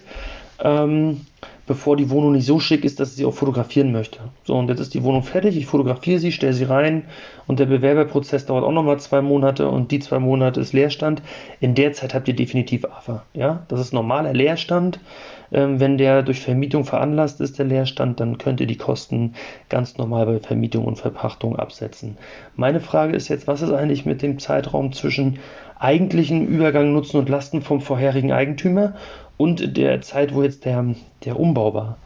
ähm, 0.62 1.26
bevor 1.70 1.96
die 1.96 2.11
Wohnung 2.11 2.33
nicht 2.33 2.46
so 2.46 2.59
schick 2.59 2.85
ist, 2.85 2.98
dass 2.98 3.11
ich 3.11 3.18
sie 3.18 3.24
auch 3.24 3.33
fotografieren 3.33 3.92
möchte. 3.92 4.18
So, 4.42 4.56
und 4.56 4.68
jetzt 4.68 4.80
ist 4.80 4.92
die 4.92 5.04
Wohnung 5.04 5.22
fertig, 5.22 5.56
ich 5.56 5.66
fotografiere 5.66 6.18
sie, 6.18 6.33
stelle 6.33 6.52
sie 6.52 6.64
rein 6.64 7.04
und 7.46 7.61
der 7.61 7.66
Bewerberprozess 7.66 8.44
dauert 8.44 8.64
auch 8.64 8.72
nochmal 8.72 8.98
zwei 8.98 9.22
Monate 9.22 9.68
und 9.68 9.92
die 9.92 10.00
zwei 10.00 10.18
Monate 10.18 10.59
ist 10.59 10.72
Leerstand. 10.72 11.22
In 11.61 11.76
der 11.76 11.92
Zeit 11.92 12.12
habt 12.12 12.26
ihr 12.26 12.35
definitiv 12.35 12.85
AFA. 12.87 13.22
Ja? 13.35 13.62
Das 13.68 13.78
ist 13.78 13.92
normaler 13.92 14.33
Leerstand. 14.33 14.98
Ähm, 15.52 15.80
wenn 15.80 15.98
der 15.98 16.22
durch 16.22 16.40
Vermietung 16.40 16.84
veranlasst 16.84 17.40
ist, 17.40 17.58
der 17.58 17.66
Leerstand, 17.66 18.20
dann 18.20 18.38
könnt 18.38 18.60
ihr 18.60 18.66
die 18.66 18.76
Kosten 18.76 19.34
ganz 19.68 19.98
normal 19.98 20.26
bei 20.26 20.38
Vermietung 20.38 20.84
und 20.84 20.96
Verpachtung 20.96 21.56
absetzen. 21.56 22.16
Meine 22.56 22.80
Frage 22.80 23.16
ist 23.16 23.28
jetzt, 23.28 23.46
was 23.46 23.62
ist 23.62 23.72
eigentlich 23.72 24.06
mit 24.06 24.22
dem 24.22 24.38
Zeitraum 24.38 24.92
zwischen 24.92 25.38
eigentlichen 25.78 26.46
Übergang, 26.46 26.92
Nutzen 26.92 27.18
und 27.18 27.28
Lasten 27.28 27.62
vom 27.62 27.80
vorherigen 27.80 28.32
Eigentümer 28.32 28.94
und 29.36 29.76
der 29.76 30.02
Zeit, 30.02 30.34
wo 30.34 30.42
jetzt 30.42 30.66
der, 30.66 30.84
der 31.24 31.40
Umbau 31.40 31.74
war. 31.74 31.96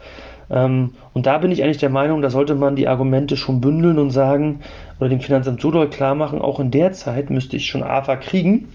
Ähm, 0.50 0.94
und 1.12 1.26
da 1.26 1.38
bin 1.38 1.50
ich 1.50 1.62
eigentlich 1.62 1.78
der 1.78 1.90
Meinung, 1.90 2.22
da 2.22 2.30
sollte 2.30 2.54
man 2.54 2.76
die 2.76 2.88
Argumente 2.88 3.37
schon 3.37 3.61
bündeln 3.61 3.98
und 3.98 4.11
sagen, 4.11 4.61
oder 5.00 5.09
dem 5.09 5.20
Finanzamt 5.20 5.61
so 5.61 5.70
doll 5.70 5.90
klar 5.90 6.14
machen, 6.14 6.40
auch 6.40 6.61
in 6.61 6.70
der 6.70 6.92
Zeit 6.92 7.30
müsste 7.30 7.57
ich 7.57 7.66
schon 7.66 7.83
AFA 7.83 8.16
kriegen. 8.16 8.68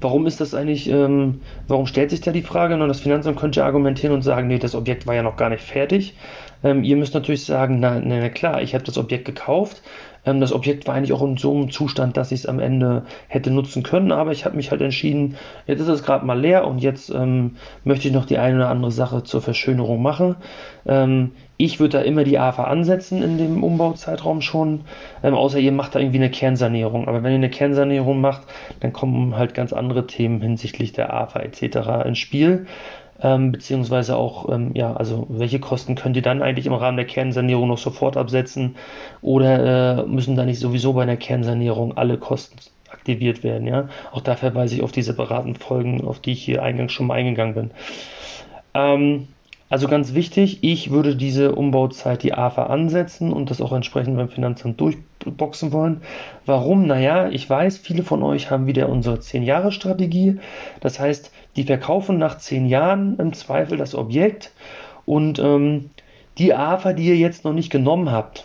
Warum 0.00 0.26
ist 0.26 0.40
das 0.40 0.54
eigentlich, 0.54 0.88
ähm, 0.88 1.40
warum 1.68 1.86
stellt 1.86 2.10
sich 2.10 2.20
da 2.20 2.32
die 2.32 2.42
Frage? 2.42 2.74
Und 2.74 2.88
das 2.88 3.00
Finanzamt 3.00 3.38
könnte 3.38 3.64
argumentieren 3.64 4.14
und 4.14 4.22
sagen, 4.22 4.48
nee, 4.48 4.58
das 4.58 4.74
Objekt 4.74 5.06
war 5.06 5.14
ja 5.14 5.22
noch 5.22 5.36
gar 5.36 5.50
nicht 5.50 5.62
fertig. 5.62 6.14
Ähm, 6.62 6.84
ihr 6.84 6.96
müsst 6.96 7.14
natürlich 7.14 7.44
sagen, 7.44 7.80
na, 7.80 8.00
na 8.00 8.28
klar, 8.28 8.62
ich 8.62 8.74
habe 8.74 8.84
das 8.84 8.98
Objekt 8.98 9.24
gekauft, 9.24 9.82
ähm, 10.24 10.40
das 10.40 10.52
Objekt 10.52 10.86
war 10.86 10.94
eigentlich 10.94 11.12
auch 11.12 11.22
in 11.22 11.36
so 11.36 11.54
einem 11.54 11.70
Zustand, 11.70 12.16
dass 12.16 12.32
ich 12.32 12.40
es 12.40 12.46
am 12.46 12.58
Ende 12.58 13.04
hätte 13.28 13.50
nutzen 13.50 13.82
können, 13.82 14.12
aber 14.12 14.32
ich 14.32 14.44
habe 14.44 14.56
mich 14.56 14.70
halt 14.70 14.80
entschieden, 14.80 15.36
jetzt 15.66 15.80
ist 15.80 15.88
es 15.88 16.02
gerade 16.02 16.24
mal 16.24 16.38
leer 16.38 16.66
und 16.66 16.78
jetzt 16.78 17.10
ähm, 17.10 17.56
möchte 17.84 18.08
ich 18.08 18.14
noch 18.14 18.26
die 18.26 18.38
eine 18.38 18.56
oder 18.56 18.68
andere 18.68 18.92
Sache 18.92 19.22
zur 19.22 19.42
Verschönerung 19.42 20.02
machen. 20.02 20.36
Ähm, 20.86 21.32
ich 21.56 21.78
würde 21.78 21.98
da 21.98 22.04
immer 22.04 22.24
die 22.24 22.38
AFA 22.38 22.64
ansetzen 22.64 23.22
in 23.22 23.36
dem 23.36 23.62
Umbauzeitraum 23.62 24.40
schon, 24.40 24.80
ähm, 25.22 25.34
außer 25.34 25.58
ihr 25.58 25.72
macht 25.72 25.94
da 25.94 26.00
irgendwie 26.00 26.18
eine 26.18 26.30
Kernsanierung. 26.30 27.06
Aber 27.06 27.22
wenn 27.22 27.32
ihr 27.32 27.38
eine 27.38 27.50
Kernsanierung 27.50 28.20
macht, 28.20 28.42
dann 28.80 28.92
kommen 28.94 29.36
halt 29.36 29.52
ganz 29.54 29.72
andere 29.74 30.06
Themen 30.06 30.40
hinsichtlich 30.40 30.92
der 30.92 31.12
AFA 31.12 31.40
etc. 31.40 32.06
ins 32.06 32.18
Spiel 32.18 32.66
ähm, 33.22 33.52
beziehungsweise 33.52 34.16
auch, 34.16 34.48
ähm, 34.52 34.72
ja, 34.74 34.94
also 34.94 35.26
welche 35.28 35.60
Kosten 35.60 35.94
könnt 35.94 36.16
ihr 36.16 36.22
dann 36.22 36.42
eigentlich 36.42 36.66
im 36.66 36.72
Rahmen 36.74 36.96
der 36.96 37.06
Kernsanierung 37.06 37.68
noch 37.68 37.78
sofort 37.78 38.16
absetzen 38.16 38.76
oder 39.22 40.04
äh, 40.04 40.06
müssen 40.06 40.36
da 40.36 40.44
nicht 40.44 40.60
sowieso 40.60 40.92
bei 40.94 41.02
einer 41.02 41.16
Kernsanierung 41.16 41.96
alle 41.96 42.18
Kosten 42.18 42.58
aktiviert 42.88 43.42
werden, 43.44 43.66
ja? 43.66 43.88
Auch 44.12 44.20
da 44.22 44.36
verweise 44.36 44.74
ich 44.74 44.82
auf 44.82 44.92
die 44.92 45.02
separaten 45.02 45.54
Folgen, 45.56 46.04
auf 46.06 46.20
die 46.20 46.32
ich 46.32 46.42
hier 46.42 46.62
eingangs 46.62 46.92
schon 46.92 47.06
mal 47.06 47.14
eingegangen 47.14 47.54
bin. 47.54 47.70
Ähm, 48.74 49.28
Also 49.68 49.86
ganz 49.88 50.14
wichtig, 50.14 50.64
ich 50.64 50.90
würde 50.90 51.16
diese 51.16 51.54
Umbauzeit, 51.54 52.22
die 52.24 52.34
AFA 52.34 52.66
ansetzen 52.66 53.32
und 53.32 53.50
das 53.50 53.60
auch 53.60 53.72
entsprechend 53.72 54.16
beim 54.16 54.28
Finanzamt 54.28 54.80
durchboxen 55.20 55.72
wollen. 55.72 56.02
Warum? 56.46 56.86
Naja, 56.86 57.28
ich 57.28 57.48
weiß, 57.48 57.78
viele 57.78 58.02
von 58.02 58.22
euch 58.22 58.50
haben 58.50 58.66
wieder 58.66 58.88
unsere 58.88 59.16
10-Jahre-Strategie. 59.16 60.40
Das 60.80 60.98
heißt, 60.98 61.30
die 61.56 61.64
verkaufen 61.64 62.18
nach 62.18 62.38
10 62.38 62.66
Jahren 62.66 63.18
im 63.18 63.32
Zweifel 63.32 63.78
das 63.78 63.94
Objekt 63.94 64.52
und 65.06 65.38
ähm, 65.38 65.90
die 66.38 66.54
AFA, 66.54 66.92
die 66.92 67.06
ihr 67.06 67.16
jetzt 67.16 67.44
noch 67.44 67.52
nicht 67.52 67.70
genommen 67.70 68.10
habt, 68.10 68.44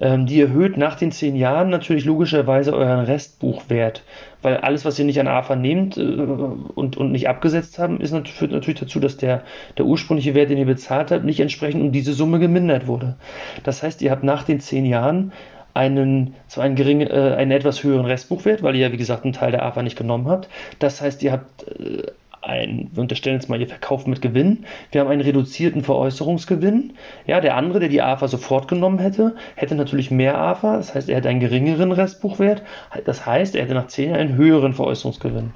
ähm, 0.00 0.26
die 0.26 0.40
erhöht 0.40 0.76
nach 0.76 0.96
den 0.96 1.12
zehn 1.12 1.36
Jahren 1.36 1.70
natürlich 1.70 2.04
logischerweise 2.04 2.74
euren 2.74 3.04
Restbuchwert, 3.04 4.02
weil 4.42 4.56
alles, 4.58 4.84
was 4.84 4.98
ihr 4.98 5.04
nicht 5.04 5.20
an 5.20 5.28
AFA 5.28 5.56
nehmt 5.56 5.96
äh, 5.96 6.00
und, 6.02 6.96
und 6.96 7.12
nicht 7.12 7.28
abgesetzt 7.28 7.78
haben, 7.78 8.00
ist, 8.00 8.14
führt 8.28 8.52
natürlich 8.52 8.80
dazu, 8.80 9.00
dass 9.00 9.16
der, 9.16 9.42
der 9.78 9.84
ursprüngliche 9.86 10.34
Wert, 10.34 10.50
den 10.50 10.58
ihr 10.58 10.66
bezahlt 10.66 11.10
habt, 11.10 11.24
nicht 11.24 11.40
entsprechend 11.40 11.82
um 11.82 11.92
diese 11.92 12.12
Summe 12.12 12.40
gemindert 12.40 12.86
wurde. 12.86 13.16
Das 13.62 13.82
heißt, 13.82 14.02
ihr 14.02 14.10
habt 14.10 14.24
nach 14.24 14.42
den 14.42 14.60
zehn 14.60 14.84
Jahren 14.84 15.32
einen, 15.74 16.34
zwar 16.46 16.64
einen, 16.64 16.76
gering, 16.76 17.00
äh, 17.00 17.34
einen 17.36 17.50
etwas 17.50 17.82
höheren 17.82 18.06
Restbuchwert, 18.06 18.62
weil 18.62 18.76
ihr 18.76 18.86
ja, 18.86 18.92
wie 18.92 18.96
gesagt, 18.96 19.24
einen 19.24 19.32
Teil 19.32 19.50
der 19.50 19.64
AFA 19.64 19.82
nicht 19.82 19.98
genommen 19.98 20.28
habt. 20.28 20.48
Das 20.78 21.00
heißt, 21.00 21.22
ihr 21.22 21.32
habt 21.32 21.68
äh, 21.68 22.04
ein, 22.44 22.90
wir 22.92 23.02
unterstellen 23.02 23.36
jetzt 23.36 23.48
mal, 23.48 23.60
ihr 23.60 23.68
verkauft 23.68 24.06
mit 24.06 24.22
Gewinn. 24.22 24.64
Wir 24.92 25.00
haben 25.00 25.10
einen 25.10 25.20
reduzierten 25.20 25.82
Veräußerungsgewinn. 25.82 26.92
Ja, 27.26 27.40
der 27.40 27.56
andere, 27.56 27.80
der 27.80 27.88
die 27.88 28.02
AFA 28.02 28.28
sofort 28.28 28.68
genommen 28.68 28.98
hätte, 28.98 29.34
hätte 29.56 29.74
natürlich 29.74 30.10
mehr 30.10 30.38
AFA. 30.38 30.76
Das 30.76 30.94
heißt, 30.94 31.08
er 31.08 31.16
hätte 31.16 31.28
einen 31.28 31.40
geringeren 31.40 31.92
Restbuchwert. 31.92 32.62
Das 33.04 33.26
heißt, 33.26 33.54
er 33.56 33.64
hätte 33.64 33.74
nach 33.74 33.88
10 33.88 34.10
Jahren 34.10 34.20
einen 34.20 34.36
höheren 34.36 34.74
Veräußerungsgewinn. 34.74 35.52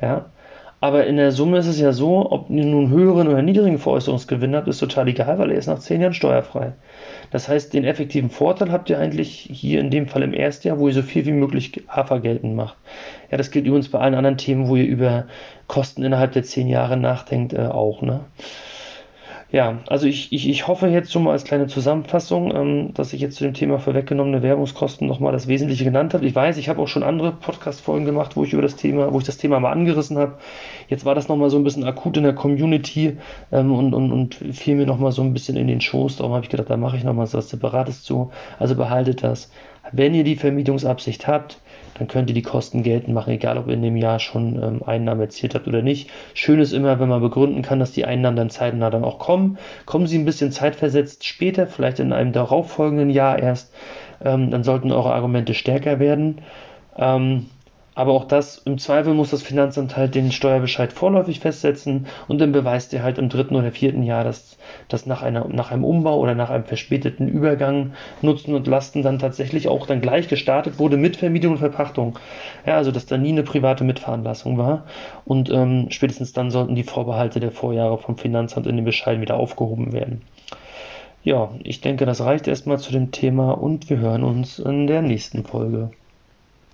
Ja, 0.00 0.26
aber 0.80 1.06
in 1.06 1.16
der 1.16 1.30
Summe 1.30 1.58
ist 1.58 1.66
es 1.66 1.78
ja 1.78 1.92
so, 1.92 2.32
ob 2.32 2.48
ihr 2.48 2.64
nun 2.64 2.88
höheren 2.88 3.28
oder 3.28 3.42
niedrigen 3.42 3.78
Veräußerungsgewinn 3.78 4.56
habt, 4.56 4.66
ist 4.66 4.78
total 4.78 5.08
egal, 5.08 5.38
weil 5.38 5.50
er 5.50 5.58
ist 5.58 5.66
nach 5.66 5.78
10 5.78 6.00
Jahren 6.00 6.14
steuerfrei. 6.14 6.72
Das 7.30 7.48
heißt, 7.48 7.74
den 7.74 7.84
effektiven 7.84 8.30
Vorteil 8.30 8.72
habt 8.72 8.88
ihr 8.88 8.98
eigentlich 8.98 9.48
hier 9.52 9.80
in 9.80 9.90
dem 9.90 10.08
Fall 10.08 10.22
im 10.22 10.32
ersten 10.32 10.68
Jahr, 10.68 10.78
wo 10.78 10.88
ihr 10.88 10.94
so 10.94 11.02
viel 11.02 11.26
wie 11.26 11.32
möglich 11.32 11.84
AFA 11.86 12.18
geltend 12.18 12.56
macht. 12.56 12.78
Ja, 13.30 13.36
das 13.36 13.50
gilt 13.50 13.66
übrigens 13.66 13.90
bei 13.90 13.98
allen 13.98 14.14
anderen 14.14 14.38
Themen, 14.38 14.68
wo 14.68 14.76
ihr 14.76 14.86
über 14.86 15.26
Kosten 15.66 16.02
innerhalb 16.02 16.32
der 16.32 16.44
10 16.44 16.66
Jahre 16.66 16.96
nachdenkt, 16.96 17.52
äh, 17.52 17.66
auch. 17.66 18.00
Ne? 18.00 18.20
Ja, 19.52 19.80
also 19.88 20.06
ich, 20.06 20.32
ich, 20.32 20.48
ich 20.48 20.68
hoffe 20.68 20.86
jetzt 20.86 21.10
schon 21.10 21.24
mal 21.24 21.32
als 21.32 21.42
kleine 21.42 21.66
Zusammenfassung, 21.66 22.54
ähm, 22.54 22.94
dass 22.94 23.12
ich 23.12 23.20
jetzt 23.20 23.34
zu 23.34 23.42
dem 23.42 23.52
Thema 23.52 23.80
vorweggenommene 23.80 24.42
Werbungskosten 24.42 25.08
nochmal 25.08 25.32
das 25.32 25.48
Wesentliche 25.48 25.82
genannt 25.82 26.14
habe. 26.14 26.24
Ich 26.24 26.34
weiß, 26.36 26.56
ich 26.56 26.68
habe 26.68 26.80
auch 26.80 26.86
schon 26.86 27.02
andere 27.02 27.32
Podcast-Folgen 27.32 28.04
gemacht, 28.04 28.36
wo 28.36 28.44
ich 28.44 28.52
über 28.52 28.62
das 28.62 28.76
Thema, 28.76 29.12
wo 29.12 29.18
ich 29.18 29.24
das 29.24 29.38
Thema 29.38 29.58
mal 29.58 29.72
angerissen 29.72 30.18
habe. 30.18 30.38
Jetzt 30.88 31.04
war 31.04 31.16
das 31.16 31.26
nochmal 31.26 31.50
so 31.50 31.56
ein 31.56 31.64
bisschen 31.64 31.82
akut 31.82 32.16
in 32.16 32.22
der 32.22 32.34
Community 32.34 33.18
ähm, 33.50 33.72
und, 33.72 33.92
und, 33.92 34.12
und 34.12 34.34
fiel 34.36 34.76
mir 34.76 34.86
nochmal 34.86 35.10
so 35.10 35.22
ein 35.22 35.32
bisschen 35.32 35.56
in 35.56 35.66
den 35.66 35.80
Schoß. 35.80 36.18
Darum 36.18 36.32
habe 36.32 36.44
ich 36.44 36.50
gedacht, 36.50 36.70
da 36.70 36.76
mache 36.76 36.96
ich 36.96 37.02
nochmal 37.02 37.26
so 37.26 37.38
was 37.38 37.48
Separates 37.48 38.04
zu. 38.04 38.30
Also 38.60 38.76
behaltet 38.76 39.24
das. 39.24 39.50
Wenn 39.90 40.14
ihr 40.14 40.22
die 40.22 40.36
Vermietungsabsicht 40.36 41.26
habt, 41.26 41.58
dann 42.00 42.08
könnt 42.08 42.30
ihr 42.30 42.34
die 42.34 42.40
Kosten 42.40 42.82
geltend 42.82 43.12
machen, 43.12 43.34
egal 43.34 43.58
ob 43.58 43.66
ihr 43.68 43.74
in 43.74 43.82
dem 43.82 43.96
Jahr 43.96 44.18
schon 44.20 44.60
ähm, 44.62 44.82
Einnahmen 44.82 45.20
erzielt 45.20 45.54
habt 45.54 45.68
oder 45.68 45.82
nicht. 45.82 46.08
Schön 46.32 46.58
ist 46.58 46.72
immer, 46.72 46.98
wenn 46.98 47.10
man 47.10 47.20
begründen 47.20 47.60
kann, 47.60 47.78
dass 47.78 47.92
die 47.92 48.06
Einnahmen 48.06 48.38
dann 48.38 48.48
zeitnah 48.48 48.88
dann 48.88 49.04
auch 49.04 49.18
kommen. 49.18 49.58
Kommen 49.84 50.06
sie 50.06 50.16
ein 50.16 50.24
bisschen 50.24 50.50
zeitversetzt 50.50 51.26
später, 51.26 51.66
vielleicht 51.66 52.00
in 52.00 52.14
einem 52.14 52.32
darauffolgenden 52.32 53.10
Jahr 53.10 53.38
erst, 53.38 53.74
ähm, 54.24 54.50
dann 54.50 54.64
sollten 54.64 54.92
eure 54.92 55.12
Argumente 55.12 55.52
stärker 55.52 56.00
werden. 56.00 56.38
Ähm, 56.96 57.48
aber 58.00 58.12
auch 58.12 58.24
das, 58.24 58.56
im 58.64 58.78
Zweifel 58.78 59.12
muss 59.12 59.28
das 59.28 59.42
Finanzamt 59.42 59.94
halt 59.94 60.14
den 60.14 60.32
Steuerbescheid 60.32 60.90
vorläufig 60.90 61.40
festsetzen 61.40 62.06
und 62.28 62.40
dann 62.40 62.50
beweist 62.50 62.94
ihr 62.94 63.02
halt 63.02 63.18
im 63.18 63.28
dritten 63.28 63.56
oder 63.56 63.72
vierten 63.72 64.02
Jahr, 64.02 64.24
dass 64.24 64.56
das 64.88 65.04
nach, 65.04 65.20
einer, 65.22 65.46
nach 65.48 65.70
einem 65.70 65.84
Umbau 65.84 66.18
oder 66.18 66.34
nach 66.34 66.48
einem 66.48 66.64
verspäteten 66.64 67.28
Übergang 67.28 67.92
Nutzen 68.22 68.54
und 68.54 68.66
Lasten 68.66 69.02
dann 69.02 69.18
tatsächlich 69.18 69.68
auch 69.68 69.86
dann 69.86 70.00
gleich 70.00 70.28
gestartet 70.28 70.78
wurde 70.78 70.96
mit 70.96 71.18
Vermietung 71.18 71.52
und 71.52 71.58
Verpachtung. 71.58 72.18
Ja, 72.64 72.78
also 72.78 72.90
dass 72.90 73.04
da 73.04 73.18
nie 73.18 73.32
eine 73.32 73.42
private 73.42 73.84
Mitveranlassung 73.84 74.56
war. 74.56 74.86
Und 75.26 75.50
ähm, 75.50 75.88
spätestens 75.90 76.32
dann 76.32 76.50
sollten 76.50 76.74
die 76.74 76.84
Vorbehalte 76.84 77.38
der 77.38 77.52
Vorjahre 77.52 77.98
vom 77.98 78.16
Finanzamt 78.16 78.66
in 78.66 78.76
den 78.76 78.86
Bescheiden 78.86 79.20
wieder 79.20 79.36
aufgehoben 79.36 79.92
werden. 79.92 80.22
Ja, 81.22 81.50
ich 81.64 81.82
denke, 81.82 82.06
das 82.06 82.22
reicht 82.22 82.48
erstmal 82.48 82.78
zu 82.78 82.92
dem 82.92 83.10
Thema 83.10 83.52
und 83.52 83.90
wir 83.90 83.98
hören 83.98 84.24
uns 84.24 84.58
in 84.58 84.86
der 84.86 85.02
nächsten 85.02 85.44
Folge. 85.44 85.90